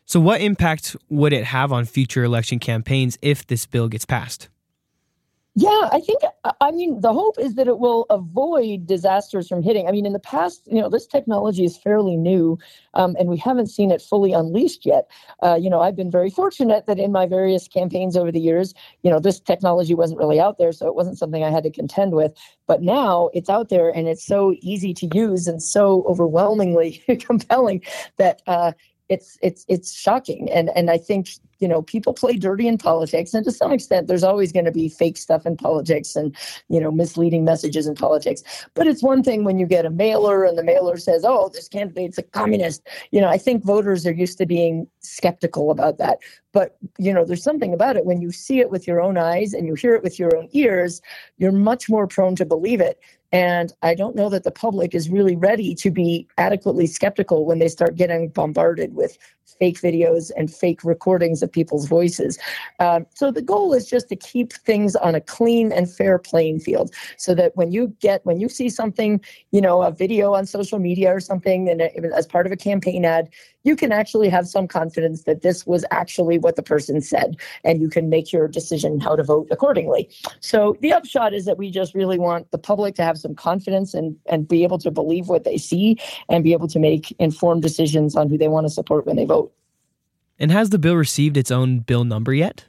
So, 0.06 0.20
what 0.20 0.41
impact 0.41 0.97
would 1.11 1.32
it 1.32 1.44
have 1.44 1.73
on 1.73 1.85
future 1.85 2.23
election 2.23 2.61
campaigns 2.61 3.19
if 3.23 3.45
this 3.47 3.66
bill 3.66 3.88
gets 3.88 4.04
passed? 4.04 4.49
Yeah, 5.59 5.88
I 5.90 6.00
think, 6.00 6.21
I 6.61 6.71
mean, 6.71 7.00
the 7.00 7.14
hope 7.14 7.38
is 7.38 7.54
that 7.54 7.66
it 7.66 7.78
will 7.78 8.04
avoid 8.11 8.87
disasters 8.87 9.49
from 9.49 9.62
hitting. 9.62 9.88
I 9.88 9.90
mean, 9.90 10.04
in 10.04 10.12
the 10.12 10.19
past, 10.19 10.61
you 10.66 10.83
know, 10.83 10.90
this 10.90 11.07
technology 11.07 11.64
is 11.64 11.78
fairly 11.78 12.14
new 12.14 12.59
um, 12.92 13.16
and 13.19 13.31
we 13.31 13.38
haven't 13.38 13.69
seen 13.69 13.90
it 13.90 14.02
fully 14.02 14.35
unleashed 14.35 14.85
yet. 14.85 15.11
Uh, 15.42 15.59
you 15.59 15.71
know, 15.71 15.81
I've 15.81 15.97
been 15.97 16.11
very 16.11 16.28
fortunate 16.28 16.85
that 16.87 16.99
in 16.99 17.11
my 17.11 17.25
various 17.25 17.69
campaigns 17.69 18.19
over 18.19 18.31
the 18.31 18.38
years, 18.38 18.75
you 19.02 19.11
know, 19.11 19.19
this 19.19 19.40
technology 19.40 19.95
wasn't 19.95 20.21
really 20.21 20.38
out 20.38 20.59
there, 20.59 20.73
so 20.73 20.87
it 20.87 20.95
wasn't 20.95 21.16
something 21.16 21.42
I 21.42 21.50
had 21.50 21.64
to 21.64 21.71
contend 21.71 22.12
with. 22.12 22.37
But 22.66 22.83
now 22.83 23.31
it's 23.33 23.49
out 23.49 23.71
there 23.71 23.88
and 23.88 24.09
it's 24.09 24.26
so 24.26 24.54
easy 24.61 24.92
to 24.92 25.09
use 25.14 25.49
and 25.49 25.62
so 25.62 26.04
overwhelmingly 26.07 27.02
compelling 27.21 27.81
that, 28.19 28.42
uh, 28.47 28.73
it's 29.09 29.39
it's 29.43 29.65
it's 29.69 29.95
shocking. 29.95 30.51
And 30.51 30.71
and 30.75 30.91
i 30.91 30.99
think 30.99 31.29
you 31.59 31.69
know 31.69 31.83
people 31.83 32.13
play 32.13 32.37
dirty 32.37 32.69
in 32.69 32.77
politics 32.77 33.33
and 33.33 33.45
to 33.45 33.53
some 33.53 33.73
extent 33.73 34.09
there's 34.09 34.23
always 34.23 34.53
going 34.53 34.65
to 34.65 34.73
be 34.73 34.89
fake 34.89 35.17
stuff 35.17 35.47
in 35.47 35.57
politics 35.57 36.15
and 36.15 36.37
you 36.69 36.81
know 36.81 36.91
misleading 36.91 37.45
messages 37.45 37.87
in 37.87 37.95
politics. 37.95 38.43
But 38.75 38.87
it's 38.87 39.03
one 39.03 39.23
thing 39.23 39.45
when 39.45 39.59
you 39.59 39.67
get 39.67 39.87
a 39.87 39.91
mailer 39.91 40.45
and 40.45 40.59
the 40.59 40.65
mailer 40.65 40.97
says 40.97 41.25
oh 41.25 41.51
this 41.53 41.69
candidate's 41.69 42.19
a 42.19 42.23
communist. 42.23 42.87
You 43.11 43.21
know 43.21 43.29
i 43.29 43.39
think 43.39 43.65
voters 43.65 44.07
are 44.07 44.13
used 44.13 44.39
to 44.39 44.47
being 44.47 44.87
skeptical 45.01 45.71
about 45.71 45.99
that. 45.99 46.19
But 46.53 46.77
you 46.99 47.13
know 47.13 47.25
there's 47.25 47.43
something 47.43 47.73
about 47.73 47.97
it. 47.97 48.07
When 48.07 48.21
you 48.21 48.33
see 48.33 48.61
it 48.61 48.71
with 48.71 48.87
your 48.87 49.01
own 49.01 49.19
eyes 49.19 49.53
and 49.53 49.67
you 49.67 49.75
hear 49.75 49.95
it 49.95 50.03
with 50.03 50.19
your 50.19 50.37
own 50.37 50.49
ears 50.53 51.01
you're 51.39 51.53
much 51.53 51.89
more 51.89 52.07
prone 52.07 52.37
to 52.37 52.45
believe 52.45 52.81
it 52.81 52.99
and 53.33 53.73
I 53.83 53.95
don't 53.95 54.16
know 54.16 54.28
that 54.28 54.45
the 54.45 54.50
public 54.50 54.95
is 54.95 55.09
really 55.09 55.37
ready 55.37 55.75
to 55.75 55.90
be 55.90 56.26
adequately 56.38 56.87
skeptical 56.87 57.45
when 57.45 57.59
they 57.59 57.68
start 57.68 57.97
getting 57.97 58.28
bombarded 58.28 58.95
with 58.95 59.18
fake 59.59 59.80
videos 59.80 60.30
and 60.37 60.52
fake 60.52 60.85
recordings 60.85 61.42
of 61.42 61.50
people's 61.50 61.87
voices. 61.87 62.38
Um, 62.80 63.06
so 63.14 63.30
the 63.30 63.42
goal 63.42 63.73
is 63.73 63.88
just 63.88 64.09
to 64.09 64.16
keep 64.16 64.52
things 64.52 64.97
on 64.97 65.14
a 65.14 65.21
clean 65.21 65.73
and 65.73 65.90
fair 65.90 66.18
playing 66.18 66.61
field 66.61 66.92
so 67.16 67.35
that 67.35 67.56
when 67.56 67.73
you 67.73 67.95
get, 68.00 68.25
when 68.26 68.40
you 68.40 68.49
see 68.49 68.68
something, 68.68 69.21
you 69.52 69.61
know, 69.61 69.83
a 69.83 69.90
video 69.90 70.35
on 70.35 70.47
social 70.47 70.78
media 70.78 71.14
or 71.14 71.21
something, 71.21 71.68
and 71.68 71.80
as 71.80 72.26
part 72.26 72.47
of 72.47 72.52
a 72.52 72.56
campaign 72.56 73.04
ad, 73.04 73.28
you 73.66 73.75
can 73.75 73.90
actually 73.90 74.28
have 74.28 74.46
some 74.46 74.68
confidence 74.68 75.25
that 75.25 75.42
this 75.42 75.66
was 75.66 75.85
actually 75.90 76.38
what 76.38 76.54
the 76.54 76.62
person 76.62 77.00
said, 77.00 77.37
and 77.64 77.80
you 77.80 77.88
can 77.88 78.08
make 78.08 78.32
your 78.32 78.46
decision 78.46 79.00
how 79.00 79.16
to 79.16 79.25
vote 79.25 79.49
accordingly. 79.50 80.08
So 80.38 80.76
the 80.80 80.92
upshot 80.92 81.35
is 81.35 81.46
that 81.46 81.58
we 81.58 81.73
just 81.73 81.92
really 81.92 82.16
want 82.16 82.49
the 82.52 82.58
public 82.58 82.94
to 82.94 83.02
have 83.02 83.18
some 83.18 83.35
confidence 83.35 83.92
and, 83.92 84.16
and 84.26 84.46
be 84.46 84.62
able 84.62 84.78
to 84.78 84.90
believe 84.92 85.26
what 85.26 85.42
they 85.42 85.58
see 85.58 85.99
and 86.28 86.44
be 86.44 86.52
able 86.52 86.68
to 86.68 86.78
make 86.78 87.11
informed 87.18 87.62
decisions 87.62 88.14
on 88.14 88.28
who 88.28 88.38
they 88.38 88.46
want 88.46 88.66
to 88.66 88.70
support 88.73 89.04
when 89.04 89.16
they 89.16 89.25
vote. 89.25 89.52
And 90.38 90.52
has 90.52 90.70
the 90.70 90.78
bill 90.78 90.94
received 90.94 91.37
its 91.37 91.50
own 91.50 91.80
bill 91.80 92.04
number 92.04 92.32
yet? 92.32 92.64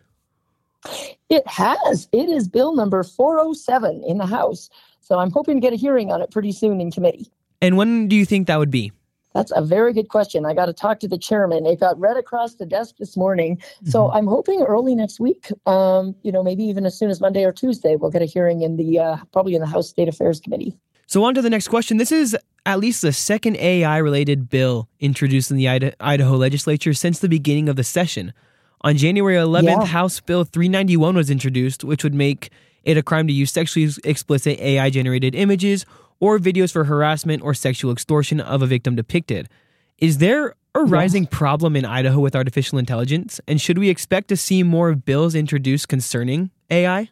It 1.29 1.45
has. 1.47 2.07
It 2.11 2.27
is 2.27 2.47
bill 2.47 2.75
number 2.75 3.03
407 3.03 4.03
in 4.07 4.17
the 4.17 4.25
House. 4.25 4.71
So 5.01 5.19
I'm 5.19 5.29
hoping 5.29 5.57
to 5.57 5.61
get 5.61 5.73
a 5.73 5.75
hearing 5.75 6.11
on 6.11 6.23
it 6.23 6.31
pretty 6.31 6.53
soon 6.53 6.81
in 6.81 6.91
committee. 6.91 7.31
And 7.61 7.77
when 7.77 8.07
do 8.07 8.15
you 8.15 8.25
think 8.25 8.47
that 8.47 8.57
would 8.57 8.71
be? 8.71 8.91
That's 9.33 9.51
a 9.55 9.61
very 9.61 9.93
good 9.93 10.09
question. 10.09 10.45
I 10.45 10.53
got 10.53 10.65
to 10.65 10.73
talk 10.73 10.99
to 11.01 11.07
the 11.07 11.17
chairman. 11.17 11.65
It 11.65 11.79
got 11.79 11.99
read 11.99 12.17
across 12.17 12.55
the 12.55 12.65
desk 12.65 12.95
this 12.97 13.15
morning. 13.15 13.57
Mm-hmm. 13.57 13.89
So 13.89 14.11
I'm 14.11 14.25
hoping 14.25 14.61
early 14.63 14.95
next 14.95 15.19
week, 15.19 15.51
um, 15.65 16.15
you 16.23 16.31
know, 16.31 16.41
maybe 16.41 16.63
even 16.63 16.85
as 16.85 16.97
soon 16.97 17.09
as 17.09 17.21
Monday 17.21 17.43
or 17.43 17.51
Tuesday, 17.51 17.95
we'll 17.95 18.11
get 18.11 18.21
a 18.21 18.25
hearing 18.25 18.61
in 18.61 18.77
the, 18.77 18.99
uh, 18.99 19.17
probably 19.33 19.53
in 19.53 19.61
the 19.61 19.67
House 19.67 19.89
State 19.89 20.07
Affairs 20.07 20.39
Committee. 20.39 20.77
So 21.05 21.23
on 21.23 21.35
to 21.35 21.41
the 21.41 21.49
next 21.49 21.69
question. 21.69 21.97
This 21.97 22.11
is 22.11 22.35
at 22.65 22.79
least 22.79 23.01
the 23.01 23.13
second 23.13 23.55
AI 23.57 23.97
related 23.97 24.49
bill 24.49 24.89
introduced 24.99 25.51
in 25.51 25.57
the 25.57 25.93
Idaho 25.99 26.35
legislature 26.35 26.93
since 26.93 27.19
the 27.19 27.29
beginning 27.29 27.69
of 27.69 27.77
the 27.77 27.83
session. 27.83 28.33
On 28.81 28.95
January 28.95 29.35
11th, 29.35 29.63
yeah. 29.63 29.85
House 29.85 30.19
Bill 30.19 30.43
391 30.43 31.15
was 31.15 31.29
introduced, 31.29 31.83
which 31.83 32.03
would 32.03 32.13
make 32.13 32.51
it 32.83 32.97
a 32.97 33.03
crime 33.03 33.27
to 33.27 33.33
use 33.33 33.51
sexually 33.51 33.89
explicit 34.03 34.59
AI 34.59 34.89
generated 34.89 35.33
images 35.33 35.85
or 36.19 36.39
videos 36.39 36.71
for 36.71 36.85
harassment 36.85 37.43
or 37.43 37.53
sexual 37.53 37.91
extortion 37.91 38.39
of 38.39 38.61
a 38.61 38.67
victim 38.67 38.95
depicted. 38.95 39.49
Is 39.97 40.19
there 40.19 40.55
a 40.75 40.83
rising 40.83 41.23
yeah. 41.23 41.29
problem 41.31 41.75
in 41.75 41.85
Idaho 41.85 42.19
with 42.19 42.35
artificial 42.35 42.77
intelligence? 42.77 43.41
And 43.47 43.59
should 43.59 43.77
we 43.77 43.89
expect 43.89 44.27
to 44.29 44.37
see 44.37 44.63
more 44.63 44.95
bills 44.95 45.33
introduced 45.35 45.87
concerning 45.87 46.51
AI? 46.69 47.09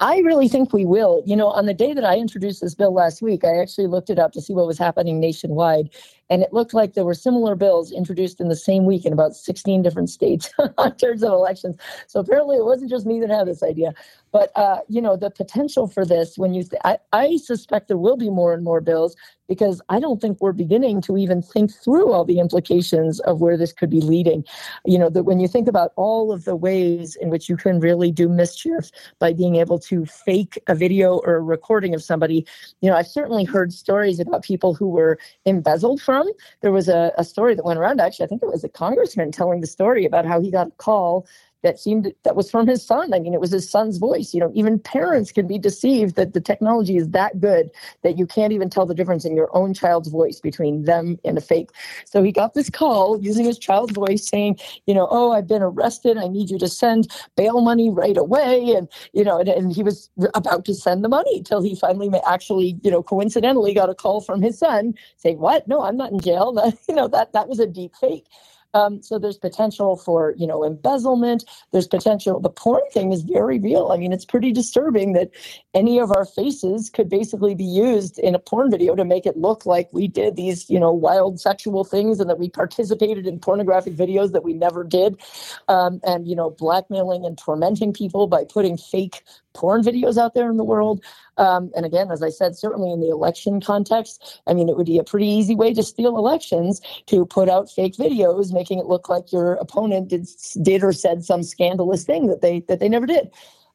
I 0.00 0.18
really 0.18 0.48
think 0.48 0.72
we 0.72 0.86
will. 0.86 1.22
You 1.26 1.36
know, 1.36 1.48
on 1.48 1.66
the 1.66 1.74
day 1.74 1.92
that 1.92 2.04
I 2.04 2.16
introduced 2.16 2.62
this 2.62 2.74
bill 2.74 2.92
last 2.94 3.20
week, 3.20 3.44
I 3.44 3.58
actually 3.58 3.86
looked 3.86 4.08
it 4.08 4.18
up 4.18 4.32
to 4.32 4.40
see 4.40 4.54
what 4.54 4.66
was 4.66 4.78
happening 4.78 5.20
nationwide. 5.20 5.90
And 6.30 6.42
it 6.42 6.52
looked 6.52 6.74
like 6.74 6.94
there 6.94 7.04
were 7.04 7.14
similar 7.14 7.54
bills 7.56 7.92
introduced 7.92 8.40
in 8.40 8.48
the 8.48 8.56
same 8.56 8.86
week 8.86 9.04
in 9.04 9.12
about 9.12 9.36
16 9.36 9.82
different 9.82 10.10
states 10.10 10.50
in 10.84 10.96
terms 10.96 11.22
of 11.22 11.32
elections. 11.32 11.76
So 12.06 12.20
apparently 12.20 12.56
it 12.56 12.64
wasn't 12.64 12.90
just 12.90 13.06
me 13.06 13.20
that 13.20 13.30
had 13.30 13.48
this 13.48 13.62
idea. 13.62 13.92
But, 14.32 14.56
uh, 14.56 14.78
you 14.88 15.02
know, 15.02 15.16
the 15.16 15.30
potential 15.30 15.88
for 15.88 16.06
this, 16.06 16.38
when 16.38 16.54
you, 16.54 16.62
th- 16.62 16.80
I, 16.84 16.98
I 17.12 17.36
suspect 17.36 17.88
there 17.88 17.98
will 17.98 18.16
be 18.16 18.30
more 18.30 18.54
and 18.54 18.64
more 18.64 18.80
bills 18.80 19.16
because 19.50 19.82
I 19.88 19.98
don't 19.98 20.20
think 20.20 20.38
we're 20.40 20.52
beginning 20.52 21.00
to 21.02 21.16
even 21.16 21.42
think 21.42 21.72
through 21.74 22.12
all 22.12 22.24
the 22.24 22.38
implications 22.38 23.18
of 23.20 23.40
where 23.40 23.56
this 23.56 23.72
could 23.72 23.90
be 23.90 24.00
leading. 24.00 24.44
You 24.86 24.96
know, 24.96 25.10
that 25.10 25.24
when 25.24 25.40
you 25.40 25.48
think 25.48 25.66
about 25.66 25.90
all 25.96 26.30
of 26.30 26.44
the 26.44 26.54
ways 26.54 27.16
in 27.16 27.30
which 27.30 27.48
you 27.48 27.56
can 27.56 27.80
really 27.80 28.12
do 28.12 28.28
mischief 28.28 28.92
by 29.18 29.32
being 29.32 29.56
able 29.56 29.80
to 29.80 30.06
fake 30.06 30.56
a 30.68 30.76
video 30.76 31.16
or 31.24 31.34
a 31.34 31.40
recording 31.40 31.96
of 31.96 32.02
somebody, 32.04 32.46
you 32.80 32.88
know, 32.88 32.94
I've 32.94 33.08
certainly 33.08 33.42
heard 33.42 33.72
stories 33.72 34.20
about 34.20 34.44
people 34.44 34.72
who 34.72 34.88
were 34.88 35.18
embezzled 35.44 36.00
from. 36.00 36.30
There 36.60 36.70
was 36.70 36.88
a, 36.88 37.10
a 37.18 37.24
story 37.24 37.56
that 37.56 37.64
went 37.64 37.80
around, 37.80 38.00
actually, 38.00 38.26
I 38.26 38.28
think 38.28 38.44
it 38.44 38.52
was 38.52 38.62
a 38.62 38.68
congressman 38.68 39.32
telling 39.32 39.62
the 39.62 39.66
story 39.66 40.04
about 40.04 40.26
how 40.26 40.40
he 40.40 40.52
got 40.52 40.68
a 40.68 40.72
call 40.78 41.26
that 41.62 41.78
seemed 41.78 42.12
that 42.24 42.36
was 42.36 42.50
from 42.50 42.66
his 42.66 42.84
son. 42.84 43.12
I 43.12 43.20
mean, 43.20 43.34
it 43.34 43.40
was 43.40 43.50
his 43.50 43.68
son's 43.68 43.98
voice. 43.98 44.32
You 44.32 44.40
know, 44.40 44.50
even 44.54 44.78
parents 44.78 45.32
can 45.32 45.46
be 45.46 45.58
deceived 45.58 46.16
that 46.16 46.32
the 46.32 46.40
technology 46.40 46.96
is 46.96 47.10
that 47.10 47.40
good 47.40 47.70
that 48.02 48.18
you 48.18 48.26
can't 48.26 48.52
even 48.52 48.70
tell 48.70 48.86
the 48.86 48.94
difference 48.94 49.24
in 49.24 49.36
your 49.36 49.54
own 49.56 49.74
child's 49.74 50.08
voice 50.08 50.40
between 50.40 50.84
them 50.84 51.18
and 51.24 51.36
a 51.36 51.40
fake. 51.40 51.70
So 52.04 52.22
he 52.22 52.32
got 52.32 52.54
this 52.54 52.70
call 52.70 53.20
using 53.20 53.44
his 53.44 53.58
child's 53.58 53.92
voice 53.92 54.26
saying, 54.26 54.58
you 54.86 54.94
know, 54.94 55.08
oh, 55.10 55.32
I've 55.32 55.46
been 55.46 55.62
arrested. 55.62 56.16
I 56.16 56.28
need 56.28 56.50
you 56.50 56.58
to 56.58 56.68
send 56.68 57.10
bail 57.36 57.60
money 57.60 57.90
right 57.90 58.16
away. 58.16 58.74
And, 58.74 58.88
you 59.12 59.24
know, 59.24 59.38
and, 59.38 59.48
and 59.48 59.72
he 59.72 59.82
was 59.82 60.10
about 60.34 60.64
to 60.66 60.74
send 60.74 61.04
the 61.04 61.08
money 61.08 61.42
till 61.42 61.62
he 61.62 61.74
finally 61.74 62.10
actually, 62.26 62.78
you 62.82 62.90
know, 62.90 63.02
coincidentally 63.02 63.74
got 63.74 63.90
a 63.90 63.94
call 63.94 64.20
from 64.20 64.42
his 64.42 64.58
son 64.58 64.94
saying, 65.16 65.38
what? 65.38 65.66
No, 65.68 65.82
I'm 65.82 65.96
not 65.96 66.12
in 66.12 66.20
jail. 66.20 66.54
That, 66.60 66.76
you 66.88 66.94
know, 66.94 67.08
that, 67.08 67.32
that 67.32 67.48
was 67.48 67.58
a 67.58 67.66
deep 67.66 67.94
fake. 67.98 68.26
Um, 68.74 69.02
so 69.02 69.18
there's 69.18 69.38
potential 69.38 69.96
for, 69.96 70.34
you 70.36 70.46
know, 70.46 70.64
embezzlement. 70.64 71.44
There's 71.72 71.88
potential. 71.88 72.40
The 72.40 72.50
porn 72.50 72.82
thing 72.92 73.12
is 73.12 73.22
very 73.22 73.58
real. 73.58 73.90
I 73.92 73.96
mean, 73.96 74.12
it's 74.12 74.24
pretty 74.24 74.52
disturbing 74.52 75.12
that 75.14 75.30
any 75.74 75.98
of 75.98 76.10
our 76.10 76.24
faces 76.24 76.90
could 76.90 77.08
basically 77.08 77.54
be 77.54 77.64
used 77.64 78.18
in 78.18 78.34
a 78.34 78.38
porn 78.38 78.70
video 78.70 78.94
to 78.94 79.04
make 79.04 79.26
it 79.26 79.36
look 79.36 79.66
like 79.66 79.88
we 79.92 80.08
did 80.08 80.36
these, 80.36 80.68
you 80.70 80.78
know, 80.78 80.92
wild 80.92 81.40
sexual 81.40 81.84
things 81.84 82.20
and 82.20 82.30
that 82.30 82.38
we 82.38 82.48
participated 82.48 83.26
in 83.26 83.38
pornographic 83.38 83.94
videos 83.94 84.32
that 84.32 84.44
we 84.44 84.52
never 84.52 84.84
did. 84.84 85.20
Um, 85.68 86.00
and, 86.04 86.28
you 86.28 86.36
know, 86.36 86.50
blackmailing 86.50 87.24
and 87.24 87.36
tormenting 87.36 87.92
people 87.92 88.26
by 88.26 88.44
putting 88.44 88.76
fake 88.76 89.24
porn 89.52 89.82
videos 89.82 90.16
out 90.16 90.34
there 90.34 90.50
in 90.50 90.56
the 90.56 90.64
world. 90.64 91.02
Um, 91.36 91.70
and 91.74 91.84
again, 91.84 92.10
as 92.10 92.22
I 92.22 92.28
said, 92.30 92.56
certainly 92.56 92.92
in 92.92 93.00
the 93.00 93.08
election 93.08 93.60
context, 93.60 94.40
I 94.46 94.54
mean, 94.54 94.68
it 94.68 94.76
would 94.76 94.86
be 94.86 94.98
a 94.98 95.04
pretty 95.04 95.26
easy 95.26 95.54
way 95.54 95.74
to 95.74 95.82
steal 95.82 96.16
elections 96.16 96.80
to 97.06 97.26
put 97.26 97.48
out 97.48 97.70
fake 97.70 97.96
videos, 97.96 98.52
making 98.60 98.78
it 98.78 98.84
look 98.84 99.08
like 99.08 99.32
your 99.32 99.54
opponent 99.54 100.08
did, 100.08 100.28
did 100.60 100.84
or 100.84 100.92
said 100.92 101.24
some 101.24 101.42
scandalous 101.42 102.04
thing 102.04 102.26
that 102.26 102.42
they 102.42 102.60
that 102.68 102.78
they 102.78 102.90
never 102.90 103.06
did. 103.06 103.30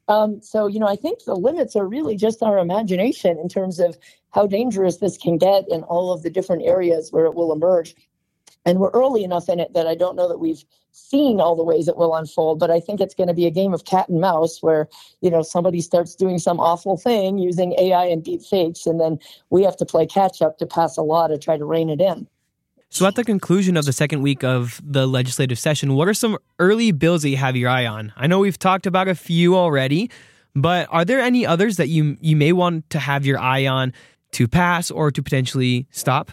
Um, 0.06 0.40
so, 0.40 0.68
you 0.68 0.78
know, 0.78 0.86
I 0.86 0.94
think 0.94 1.24
the 1.24 1.34
limits 1.34 1.74
are 1.74 1.88
really 1.88 2.16
just 2.16 2.40
our 2.40 2.58
imagination 2.58 3.36
in 3.42 3.48
terms 3.48 3.80
of 3.80 3.98
how 4.30 4.46
dangerous 4.46 4.98
this 4.98 5.18
can 5.18 5.38
get 5.38 5.64
in 5.68 5.82
all 5.82 6.12
of 6.12 6.22
the 6.22 6.30
different 6.30 6.62
areas 6.62 7.10
where 7.10 7.26
it 7.26 7.34
will 7.34 7.52
emerge. 7.52 7.96
And 8.64 8.78
we're 8.78 8.90
early 8.90 9.24
enough 9.24 9.48
in 9.48 9.58
it 9.58 9.74
that 9.74 9.88
I 9.88 9.96
don't 9.96 10.14
know 10.14 10.28
that 10.28 10.38
we've 10.38 10.64
seen 10.92 11.40
all 11.40 11.56
the 11.56 11.64
ways 11.64 11.88
it 11.88 11.96
will 11.96 12.14
unfold, 12.14 12.60
but 12.60 12.70
I 12.70 12.78
think 12.78 13.00
it's 13.00 13.14
going 13.14 13.28
to 13.28 13.34
be 13.34 13.46
a 13.46 13.50
game 13.50 13.74
of 13.74 13.84
cat 13.84 14.08
and 14.08 14.20
mouse 14.20 14.62
where, 14.62 14.88
you 15.20 15.30
know, 15.30 15.42
somebody 15.42 15.80
starts 15.80 16.14
doing 16.14 16.38
some 16.38 16.60
awful 16.60 16.96
thing 16.96 17.38
using 17.38 17.74
AI 17.78 18.06
and 18.06 18.22
deep 18.22 18.42
fakes, 18.42 18.86
and 18.86 19.00
then 19.00 19.18
we 19.50 19.64
have 19.64 19.76
to 19.78 19.86
play 19.86 20.06
catch 20.06 20.42
up 20.42 20.58
to 20.58 20.66
pass 20.66 20.96
a 20.96 21.02
law 21.02 21.26
to 21.26 21.38
try 21.38 21.56
to 21.56 21.64
rein 21.64 21.90
it 21.90 22.00
in. 22.00 22.28
So, 22.88 23.04
at 23.06 23.14
the 23.16 23.24
conclusion 23.24 23.76
of 23.76 23.84
the 23.84 23.92
second 23.92 24.22
week 24.22 24.44
of 24.44 24.80
the 24.82 25.06
legislative 25.06 25.58
session, 25.58 25.94
what 25.94 26.08
are 26.08 26.14
some 26.14 26.38
early 26.58 26.92
bills 26.92 27.22
that 27.22 27.30
you 27.30 27.36
have 27.36 27.56
your 27.56 27.68
eye 27.68 27.84
on? 27.84 28.12
I 28.16 28.26
know 28.26 28.38
we've 28.38 28.58
talked 28.58 28.86
about 28.86 29.08
a 29.08 29.14
few 29.14 29.56
already, 29.56 30.10
but 30.54 30.86
are 30.90 31.04
there 31.04 31.20
any 31.20 31.44
others 31.44 31.76
that 31.76 31.88
you 31.88 32.16
you 32.20 32.36
may 32.36 32.52
want 32.52 32.88
to 32.90 32.98
have 32.98 33.26
your 33.26 33.38
eye 33.38 33.66
on 33.66 33.92
to 34.32 34.46
pass 34.46 34.90
or 34.90 35.10
to 35.10 35.22
potentially 35.22 35.86
stop? 35.90 36.30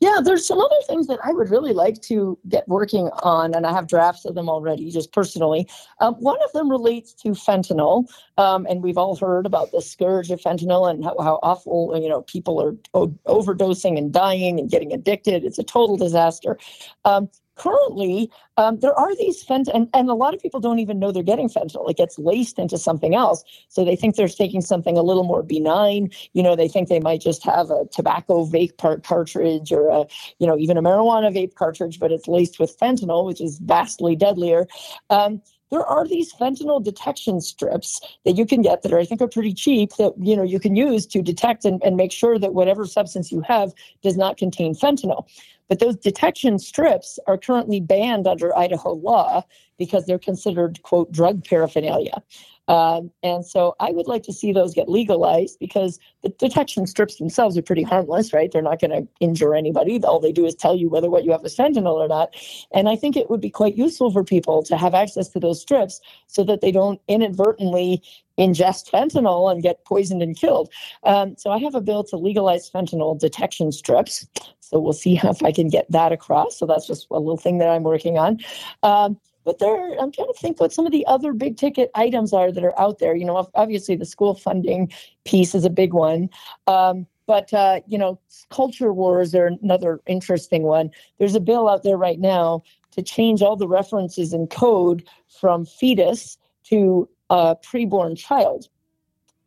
Yeah, 0.00 0.20
there's 0.22 0.46
some 0.46 0.60
other 0.60 0.76
things 0.86 1.06
that 1.06 1.18
I 1.24 1.32
would 1.32 1.48
really 1.48 1.72
like 1.72 2.02
to 2.02 2.38
get 2.48 2.68
working 2.68 3.08
on, 3.22 3.54
and 3.54 3.66
I 3.66 3.72
have 3.72 3.88
drafts 3.88 4.26
of 4.26 4.34
them 4.34 4.46
already, 4.46 4.90
just 4.90 5.10
personally. 5.10 5.66
Um, 6.00 6.14
one 6.16 6.36
of 6.44 6.52
them 6.52 6.70
relates 6.70 7.14
to 7.14 7.30
fentanyl, 7.30 8.06
um, 8.36 8.66
and 8.68 8.82
we've 8.82 8.98
all 8.98 9.16
heard 9.16 9.46
about 9.46 9.72
the 9.72 9.80
scourge 9.80 10.30
of 10.30 10.38
fentanyl 10.40 10.90
and 10.90 11.02
how, 11.02 11.16
how 11.18 11.38
awful 11.42 11.98
you 11.98 12.10
know 12.10 12.20
people 12.22 12.60
are 12.62 12.74
o- 12.92 13.18
overdosing 13.26 13.96
and 13.96 14.12
dying 14.12 14.60
and 14.60 14.70
getting 14.70 14.92
addicted. 14.92 15.44
It's 15.44 15.58
a 15.58 15.64
total 15.64 15.96
disaster. 15.96 16.58
Um, 17.06 17.30
currently 17.56 18.30
um, 18.56 18.78
there 18.80 18.94
are 18.94 19.14
these 19.16 19.44
fentanyl 19.44 19.74
and, 19.74 19.88
and 19.92 20.08
a 20.08 20.14
lot 20.14 20.34
of 20.34 20.40
people 20.40 20.60
don't 20.60 20.78
even 20.78 20.98
know 20.98 21.12
they're 21.12 21.22
getting 21.22 21.48
fentanyl. 21.48 21.90
It 21.90 21.96
gets 21.96 22.18
laced 22.18 22.58
into 22.58 22.78
something 22.78 23.14
else. 23.14 23.44
So 23.68 23.84
they 23.84 23.96
think 23.96 24.16
they're 24.16 24.28
taking 24.28 24.60
something 24.60 24.96
a 24.96 25.02
little 25.02 25.24
more 25.24 25.42
benign. 25.42 26.10
You 26.32 26.42
know 26.42 26.56
they 26.56 26.68
think 26.68 26.88
they 26.88 27.00
might 27.00 27.20
just 27.20 27.44
have 27.44 27.70
a 27.70 27.84
tobacco 27.92 28.46
vape 28.46 28.76
part 28.78 29.04
cartridge 29.04 29.72
or 29.72 29.88
a 29.88 30.06
you 30.38 30.46
know 30.46 30.56
even 30.56 30.76
a 30.76 30.82
marijuana 30.82 31.34
vape 31.34 31.54
cartridge 31.54 31.98
but 31.98 32.12
it's 32.12 32.28
laced 32.28 32.58
with 32.58 32.78
fentanyl 32.78 33.26
which 33.26 33.40
is 33.40 33.58
vastly 33.58 34.16
deadlier. 34.16 34.66
Um, 35.10 35.42
there 35.70 35.84
are 35.84 36.06
these 36.06 36.32
fentanyl 36.34 36.82
detection 36.82 37.40
strips 37.40 38.00
that 38.24 38.36
you 38.36 38.46
can 38.46 38.62
get 38.62 38.82
that 38.82 38.92
are, 38.92 38.98
I 38.98 39.04
think 39.04 39.20
are 39.20 39.28
pretty 39.28 39.52
cheap 39.52 39.94
that 39.96 40.12
you 40.20 40.36
know 40.36 40.42
you 40.42 40.60
can 40.60 40.76
use 40.76 41.06
to 41.06 41.22
detect 41.22 41.64
and, 41.64 41.82
and 41.82 41.96
make 41.96 42.12
sure 42.12 42.38
that 42.38 42.54
whatever 42.54 42.86
substance 42.86 43.32
you 43.32 43.40
have 43.42 43.72
does 44.02 44.16
not 44.16 44.36
contain 44.36 44.74
fentanyl. 44.74 45.26
But 45.68 45.80
those 45.80 45.96
detection 45.96 46.58
strips 46.58 47.18
are 47.26 47.36
currently 47.36 47.80
banned 47.80 48.26
under 48.26 48.56
Idaho 48.56 48.92
law 48.92 49.44
because 49.78 50.06
they're 50.06 50.18
considered, 50.18 50.80
quote, 50.82 51.10
drug 51.10 51.44
paraphernalia. 51.44 52.22
Um, 52.68 53.10
and 53.22 53.46
so 53.46 53.74
I 53.80 53.92
would 53.92 54.06
like 54.06 54.22
to 54.24 54.32
see 54.32 54.52
those 54.52 54.74
get 54.74 54.88
legalized 54.88 55.58
because 55.60 55.98
the 56.22 56.30
detection 56.30 56.86
strips 56.86 57.16
themselves 57.16 57.56
are 57.56 57.62
pretty 57.62 57.82
harmless, 57.82 58.32
right? 58.32 58.50
They're 58.50 58.62
not 58.62 58.80
going 58.80 58.90
to 58.90 59.08
injure 59.20 59.54
anybody. 59.54 60.02
All 60.02 60.20
they 60.20 60.32
do 60.32 60.44
is 60.44 60.54
tell 60.54 60.74
you 60.74 60.88
whether 60.88 61.10
what 61.10 61.24
you 61.24 61.32
have 61.32 61.44
is 61.44 61.56
fentanyl 61.56 61.94
or 61.94 62.08
not. 62.08 62.34
And 62.72 62.88
I 62.88 62.96
think 62.96 63.16
it 63.16 63.30
would 63.30 63.40
be 63.40 63.50
quite 63.50 63.76
useful 63.76 64.10
for 64.10 64.24
people 64.24 64.62
to 64.64 64.76
have 64.76 64.94
access 64.94 65.28
to 65.28 65.40
those 65.40 65.60
strips 65.60 66.00
so 66.26 66.42
that 66.44 66.60
they 66.60 66.72
don't 66.72 67.00
inadvertently 67.08 68.02
ingest 68.38 68.90
fentanyl 68.90 69.50
and 69.50 69.62
get 69.62 69.84
poisoned 69.84 70.22
and 70.22 70.36
killed. 70.36 70.70
Um, 71.04 71.36
so 71.36 71.50
I 71.50 71.58
have 71.58 71.74
a 71.74 71.80
bill 71.80 72.04
to 72.04 72.16
legalize 72.16 72.70
fentanyl 72.70 73.18
detection 73.18 73.72
strips. 73.72 74.26
So 74.60 74.78
we'll 74.80 74.92
see 74.92 75.18
if 75.22 75.42
I 75.42 75.52
can 75.52 75.68
get 75.68 75.90
that 75.90 76.12
across. 76.12 76.58
So 76.58 76.66
that's 76.66 76.86
just 76.86 77.06
a 77.10 77.18
little 77.18 77.36
thing 77.36 77.58
that 77.58 77.68
I'm 77.68 77.84
working 77.84 78.18
on. 78.18 78.38
Um, 78.82 79.18
but 79.46 79.58
there, 79.60 79.96
I'm 79.98 80.12
trying 80.12 80.28
to 80.28 80.38
think 80.38 80.60
what 80.60 80.74
some 80.74 80.84
of 80.84 80.92
the 80.92 81.06
other 81.06 81.32
big 81.32 81.56
ticket 81.56 81.90
items 81.94 82.34
are 82.34 82.52
that 82.52 82.64
are 82.64 82.78
out 82.78 82.98
there. 82.98 83.16
You 83.16 83.24
know, 83.24 83.48
obviously 83.54 83.96
the 83.96 84.04
school 84.04 84.34
funding 84.34 84.92
piece 85.24 85.54
is 85.54 85.64
a 85.64 85.70
big 85.70 85.94
one. 85.94 86.28
Um, 86.66 87.06
But, 87.26 87.52
uh, 87.52 87.80
you 87.88 87.98
know, 87.98 88.20
culture 88.50 88.92
wars 88.92 89.34
are 89.34 89.50
another 89.62 90.00
interesting 90.06 90.62
one. 90.62 90.90
There's 91.18 91.34
a 91.34 91.40
bill 91.40 91.68
out 91.68 91.82
there 91.82 91.96
right 91.96 92.20
now 92.20 92.62
to 92.92 93.02
change 93.02 93.42
all 93.42 93.56
the 93.56 93.66
references 93.66 94.32
in 94.32 94.46
code 94.46 95.02
from 95.40 95.66
fetus 95.66 96.38
to 96.70 97.08
a 97.28 97.56
preborn 97.56 98.16
child. 98.16 98.68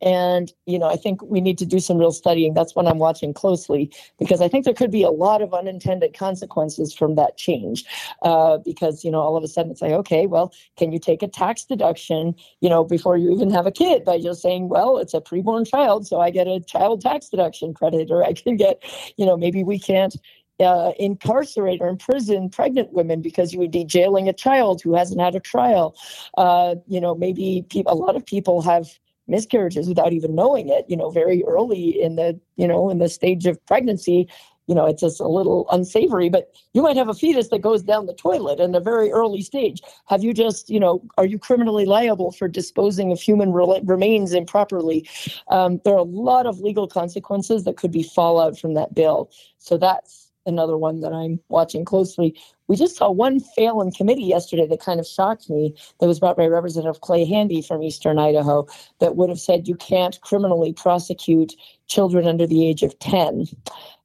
And, 0.02 0.52
you 0.66 0.78
know, 0.78 0.86
I 0.86 0.96
think 0.96 1.22
we 1.22 1.40
need 1.40 1.58
to 1.58 1.66
do 1.66 1.80
some 1.80 1.98
real 1.98 2.12
studying. 2.12 2.54
That's 2.54 2.74
what 2.74 2.86
I'm 2.86 2.98
watching 2.98 3.34
closely 3.34 3.92
because 4.18 4.40
I 4.40 4.48
think 4.48 4.64
there 4.64 4.74
could 4.74 4.90
be 4.90 5.02
a 5.02 5.10
lot 5.10 5.42
of 5.42 5.52
unintended 5.52 6.16
consequences 6.16 6.94
from 6.94 7.16
that 7.16 7.36
change. 7.36 7.84
Uh, 8.22 8.58
because, 8.58 9.04
you 9.04 9.10
know, 9.10 9.20
all 9.20 9.36
of 9.36 9.44
a 9.44 9.48
sudden 9.48 9.70
it's 9.70 9.82
like, 9.82 9.92
okay, 9.92 10.26
well, 10.26 10.52
can 10.76 10.92
you 10.92 10.98
take 10.98 11.22
a 11.22 11.28
tax 11.28 11.64
deduction, 11.64 12.34
you 12.60 12.68
know, 12.68 12.84
before 12.84 13.16
you 13.16 13.30
even 13.30 13.50
have 13.50 13.66
a 13.66 13.70
kid 13.70 14.04
by 14.04 14.18
just 14.18 14.42
saying, 14.42 14.68
well, 14.68 14.98
it's 14.98 15.14
a 15.14 15.20
preborn 15.20 15.66
child, 15.66 16.06
so 16.06 16.20
I 16.20 16.30
get 16.30 16.46
a 16.46 16.60
child 16.60 17.00
tax 17.00 17.28
deduction 17.28 17.74
credit, 17.74 18.10
or 18.10 18.24
I 18.24 18.32
can 18.32 18.56
get, 18.56 18.82
you 19.16 19.26
know, 19.26 19.36
maybe 19.36 19.64
we 19.64 19.78
can't, 19.78 20.16
uh, 20.60 20.92
incarcerate 20.98 21.80
or 21.80 21.88
imprison 21.88 22.50
pregnant 22.50 22.92
women 22.92 23.22
because 23.22 23.52
you 23.52 23.58
would 23.58 23.70
be 23.70 23.84
jailing 23.84 24.28
a 24.28 24.32
child 24.32 24.82
who 24.82 24.94
hasn't 24.94 25.18
had 25.20 25.34
a 25.34 25.40
trial. 25.40 25.96
Uh, 26.36 26.74
you 26.86 27.00
know, 27.00 27.14
maybe 27.14 27.64
pe- 27.70 27.82
a 27.86 27.94
lot 27.94 28.14
of 28.14 28.26
people 28.26 28.60
have 28.60 28.99
miscarriages 29.30 29.88
without 29.88 30.12
even 30.12 30.34
knowing 30.34 30.68
it 30.68 30.84
you 30.88 30.96
know 30.96 31.10
very 31.10 31.42
early 31.44 32.00
in 32.00 32.16
the 32.16 32.38
you 32.56 32.66
know 32.66 32.90
in 32.90 32.98
the 32.98 33.08
stage 33.08 33.46
of 33.46 33.64
pregnancy 33.66 34.28
you 34.66 34.74
know 34.74 34.86
it's 34.86 35.00
just 35.00 35.20
a 35.20 35.28
little 35.28 35.66
unsavory 35.70 36.28
but 36.28 36.54
you 36.72 36.82
might 36.82 36.96
have 36.96 37.08
a 37.08 37.14
fetus 37.14 37.48
that 37.48 37.60
goes 37.60 37.82
down 37.82 38.06
the 38.06 38.14
toilet 38.14 38.60
in 38.60 38.74
a 38.74 38.80
very 38.80 39.10
early 39.10 39.42
stage. 39.42 39.80
Have 40.06 40.22
you 40.22 40.32
just 40.32 40.70
you 40.70 40.80
know 40.80 41.02
are 41.18 41.26
you 41.26 41.38
criminally 41.38 41.84
liable 41.84 42.32
for 42.32 42.48
disposing 42.48 43.12
of 43.12 43.20
human 43.20 43.52
re- 43.52 43.80
remains 43.84 44.32
improperly? 44.32 45.08
Um, 45.48 45.80
there 45.84 45.94
are 45.94 45.98
a 45.98 46.02
lot 46.02 46.46
of 46.46 46.60
legal 46.60 46.86
consequences 46.86 47.64
that 47.64 47.76
could 47.76 47.90
be 47.90 48.02
fallout 48.02 48.58
from 48.58 48.74
that 48.74 48.94
bill. 48.94 49.30
So 49.58 49.76
that's 49.76 50.29
another 50.46 50.76
one 50.76 51.00
that 51.00 51.12
I'm 51.12 51.40
watching 51.48 51.84
closely. 51.84 52.36
We 52.68 52.76
just 52.76 52.96
saw 52.96 53.10
one 53.10 53.40
fail 53.40 53.80
in 53.80 53.90
committee 53.92 54.24
yesterday 54.24 54.66
that 54.66 54.80
kind 54.80 55.00
of 55.00 55.06
shocked 55.06 55.50
me. 55.50 55.74
That 56.00 56.06
was 56.06 56.20
brought 56.20 56.36
by 56.36 56.46
Representative 56.46 57.00
Clay 57.00 57.24
Handy 57.24 57.62
from 57.62 57.82
Eastern 57.82 58.18
Idaho 58.18 58.66
that 59.00 59.16
would 59.16 59.28
have 59.28 59.40
said 59.40 59.68
you 59.68 59.76
can't 59.76 60.20
criminally 60.20 60.72
prosecute 60.72 61.54
children 61.86 62.26
under 62.26 62.46
the 62.46 62.66
age 62.66 62.82
of 62.82 62.98
10. 62.98 63.46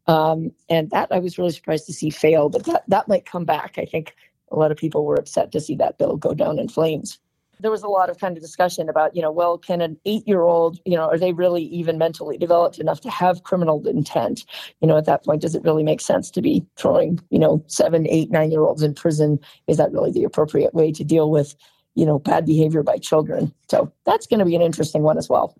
Um, 0.07 0.51
and 0.69 0.89
that 0.91 1.11
I 1.11 1.19
was 1.19 1.37
really 1.37 1.51
surprised 1.51 1.87
to 1.87 1.93
see 1.93 2.09
fail, 2.09 2.49
but 2.49 2.65
that, 2.65 2.83
that 2.87 3.07
might 3.07 3.25
come 3.25 3.45
back. 3.45 3.75
I 3.77 3.85
think 3.85 4.15
a 4.51 4.55
lot 4.55 4.71
of 4.71 4.77
people 4.77 5.05
were 5.05 5.15
upset 5.15 5.51
to 5.51 5.59
see 5.59 5.75
that 5.75 5.97
bill 5.97 6.17
go 6.17 6.33
down 6.33 6.59
in 6.59 6.69
flames 6.69 7.19
there 7.59 7.71
was 7.71 7.83
a 7.83 7.87
lot 7.87 8.09
of 8.09 8.19
kind 8.19 8.35
of 8.35 8.41
discussion 8.41 8.89
about, 8.89 9.15
you 9.15 9.21
know, 9.21 9.31
well, 9.31 9.57
can 9.57 9.81
an 9.81 9.97
eight 10.05 10.27
year 10.27 10.41
old, 10.41 10.79
you 10.85 10.95
know, 10.95 11.09
are 11.09 11.17
they 11.17 11.33
really 11.33 11.63
even 11.63 11.97
mentally 11.97 12.37
developed 12.37 12.79
enough 12.79 13.01
to 13.01 13.09
have 13.09 13.43
criminal 13.43 13.85
intent? 13.87 14.45
You 14.81 14.87
know, 14.87 14.97
at 14.97 15.05
that 15.05 15.23
point, 15.23 15.41
does 15.41 15.55
it 15.55 15.63
really 15.63 15.83
make 15.83 16.01
sense 16.01 16.31
to 16.31 16.41
be 16.41 16.65
throwing, 16.75 17.19
you 17.29 17.39
know, 17.39 17.63
seven, 17.67 18.07
eight, 18.09 18.31
nine 18.31 18.51
year 18.51 18.61
olds 18.61 18.83
in 18.83 18.93
prison? 18.93 19.39
Is 19.67 19.77
that 19.77 19.91
really 19.91 20.11
the 20.11 20.23
appropriate 20.23 20.73
way 20.73 20.91
to 20.91 21.03
deal 21.03 21.31
with, 21.31 21.55
you 21.95 22.05
know, 22.05 22.19
bad 22.19 22.45
behavior 22.45 22.83
by 22.83 22.97
children? 22.97 23.53
So 23.69 23.91
that's 24.05 24.27
going 24.27 24.39
to 24.39 24.45
be 24.45 24.55
an 24.55 24.61
interesting 24.61 25.03
one 25.03 25.17
as 25.17 25.29
well. 25.29 25.55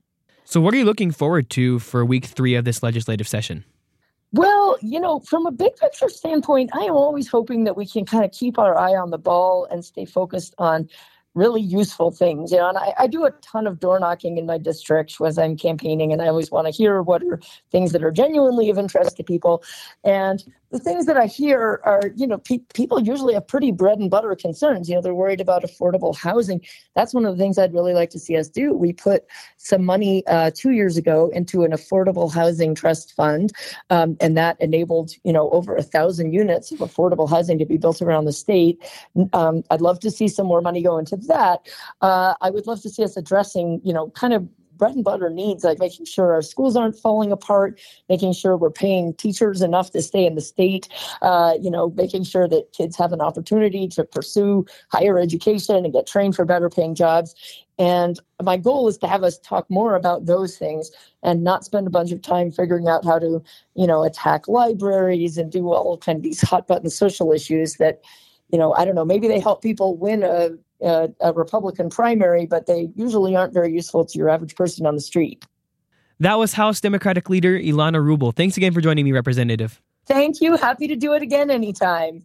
So, 0.47 0.61
what 0.61 0.75
are 0.75 0.77
you 0.77 0.85
looking 0.85 1.11
forward 1.11 1.49
to 1.51 1.79
for 1.79 2.05
week 2.05 2.25
three 2.25 2.53
of 2.53 2.65
this 2.65 2.83
legislative 2.83 3.27
session? 3.27 3.65
Well, 4.31 4.77
you 4.81 4.99
know, 4.99 5.19
from 5.21 5.45
a 5.45 5.51
big 5.51 5.75
picture 5.77 6.09
standpoint, 6.09 6.69
I 6.73 6.79
am 6.79 6.93
always 6.93 7.27
hoping 7.27 7.63
that 7.63 7.77
we 7.77 7.87
can 7.87 8.05
kind 8.05 8.25
of 8.25 8.31
keep 8.31 8.59
our 8.59 8.77
eye 8.77 8.93
on 8.93 9.09
the 9.09 9.17
ball 9.17 9.65
and 9.71 9.83
stay 9.83 10.03
focused 10.03 10.53
on 10.57 10.89
really 11.35 11.61
useful 11.61 12.11
things. 12.11 12.51
You 12.51 12.57
know, 12.57 12.69
and 12.69 12.77
I, 12.77 12.93
I 12.99 13.07
do 13.07 13.25
a 13.25 13.31
ton 13.31 13.67
of 13.67 13.79
door 13.79 13.99
knocking 13.99 14.37
in 14.37 14.45
my 14.45 14.57
district 14.57 15.15
as 15.23 15.37
I'm 15.37 15.55
campaigning, 15.55 16.11
and 16.11 16.21
I 16.21 16.27
always 16.27 16.49
want 16.49 16.65
to 16.65 16.71
hear 16.71 17.01
what 17.01 17.21
are 17.23 17.39
things 17.71 17.91
that 17.91 18.03
are 18.03 18.11
genuinely 18.11 18.69
of 18.69 18.77
interest 18.77 19.17
to 19.17 19.23
people. 19.23 19.63
And 20.03 20.43
the 20.75 20.83
things 20.83 21.05
that 21.05 21.15
I 21.15 21.25
hear 21.25 21.79
are, 21.85 22.11
you 22.17 22.27
know, 22.27 22.37
pe- 22.37 22.59
people 22.73 22.99
usually 22.99 23.33
have 23.33 23.47
pretty 23.47 23.71
bread 23.71 23.97
and 23.97 24.11
butter 24.11 24.35
concerns. 24.35 24.89
You 24.89 24.95
know, 24.95 25.01
they're 25.01 25.15
worried 25.15 25.39
about 25.39 25.63
affordable 25.63 26.13
housing. 26.13 26.59
That's 26.95 27.13
one 27.13 27.25
of 27.25 27.37
the 27.37 27.41
things 27.41 27.57
I'd 27.57 27.73
really 27.73 27.93
like 27.93 28.09
to 28.09 28.19
see 28.19 28.35
us 28.35 28.49
do. 28.49 28.73
We 28.73 28.91
put 28.91 29.23
some 29.55 29.85
money 29.85 30.27
uh, 30.27 30.51
two 30.53 30.71
years 30.71 30.97
ago 30.97 31.31
into 31.33 31.63
an 31.63 31.71
affordable 31.71 32.33
housing 32.33 32.75
trust 32.75 33.15
fund, 33.15 33.53
um, 33.89 34.17
and 34.19 34.35
that 34.35 34.59
enabled, 34.59 35.11
you 35.23 35.31
know, 35.31 35.49
over 35.51 35.77
a 35.77 35.83
thousand 35.83 36.33
units 36.33 36.73
of 36.73 36.79
affordable 36.79 37.29
housing 37.29 37.57
to 37.57 37.65
be 37.65 37.77
built 37.77 38.01
around 38.01 38.25
the 38.25 38.33
state. 38.33 38.83
Um, 39.31 39.63
I'd 39.69 39.79
love 39.79 40.01
to 40.01 40.11
see 40.11 40.27
some 40.27 40.45
more 40.45 40.61
money 40.61 40.81
go 40.81 40.97
into 40.97 41.15
that. 41.15 41.69
Uh, 42.01 42.33
I 42.41 42.49
would 42.49 42.67
love 42.67 42.81
to 42.81 42.89
see 42.89 43.03
us 43.05 43.15
addressing, 43.15 43.79
you 43.85 43.93
know, 43.93 44.09
kind 44.09 44.33
of 44.33 44.45
bread 44.77 44.95
and 44.95 45.03
butter 45.03 45.29
needs, 45.29 45.63
like 45.63 45.79
making 45.79 46.05
sure 46.05 46.33
our 46.33 46.41
schools 46.41 46.75
aren't 46.75 46.97
falling 46.97 47.31
apart, 47.31 47.79
making 48.09 48.33
sure 48.33 48.57
we're 48.57 48.69
paying 48.69 49.13
teachers 49.13 49.61
enough 49.61 49.91
to 49.91 50.01
stay 50.01 50.25
in 50.25 50.35
the 50.35 50.41
state, 50.41 50.87
uh, 51.21 51.53
you 51.61 51.71
know, 51.71 51.89
making 51.91 52.23
sure 52.23 52.47
that 52.47 52.71
kids 52.73 52.95
have 52.97 53.13
an 53.13 53.21
opportunity 53.21 53.87
to 53.87 54.03
pursue 54.03 54.65
higher 54.91 55.19
education 55.19 55.83
and 55.83 55.93
get 55.93 56.07
trained 56.07 56.35
for 56.35 56.45
better 56.45 56.69
paying 56.69 56.95
jobs. 56.95 57.35
And 57.77 58.19
my 58.41 58.57
goal 58.57 58.87
is 58.87 58.97
to 58.99 59.07
have 59.07 59.23
us 59.23 59.37
talk 59.39 59.69
more 59.69 59.95
about 59.95 60.25
those 60.25 60.57
things 60.57 60.91
and 61.23 61.43
not 61.43 61.65
spend 61.65 61.87
a 61.87 61.89
bunch 61.89 62.11
of 62.11 62.21
time 62.21 62.51
figuring 62.51 62.87
out 62.87 63.03
how 63.03 63.19
to, 63.19 63.43
you 63.75 63.87
know, 63.87 64.03
attack 64.03 64.47
libraries 64.47 65.37
and 65.37 65.51
do 65.51 65.67
all 65.73 65.97
kind 65.97 66.17
of 66.17 66.23
these 66.23 66.41
hot 66.41 66.67
button 66.67 66.89
social 66.89 67.33
issues 67.33 67.75
that, 67.75 68.01
you 68.49 68.57
know, 68.57 68.73
I 68.75 68.85
don't 68.85 68.95
know, 68.95 69.03
maybe 69.03 69.27
they 69.27 69.39
help 69.39 69.61
people 69.61 69.97
win 69.97 70.23
a 70.23 70.51
a, 70.81 71.09
a 71.21 71.33
Republican 71.33 71.89
primary, 71.89 72.45
but 72.45 72.65
they 72.65 72.89
usually 72.95 73.35
aren't 73.35 73.53
very 73.53 73.71
useful 73.71 74.05
to 74.05 74.17
your 74.17 74.29
average 74.29 74.55
person 74.55 74.85
on 74.85 74.95
the 74.95 75.01
street. 75.01 75.45
That 76.19 76.37
was 76.37 76.53
House 76.53 76.79
Democratic 76.79 77.29
Leader 77.29 77.59
Ilana 77.59 78.01
Rubel. 78.01 78.33
Thanks 78.33 78.55
again 78.57 78.73
for 78.73 78.81
joining 78.81 79.03
me, 79.03 79.11
Representative. 79.11 79.81
Thank 80.05 80.39
you. 80.39 80.55
Happy 80.55 80.87
to 80.87 80.95
do 80.95 81.13
it 81.13 81.21
again 81.21 81.49
anytime. 81.49 82.13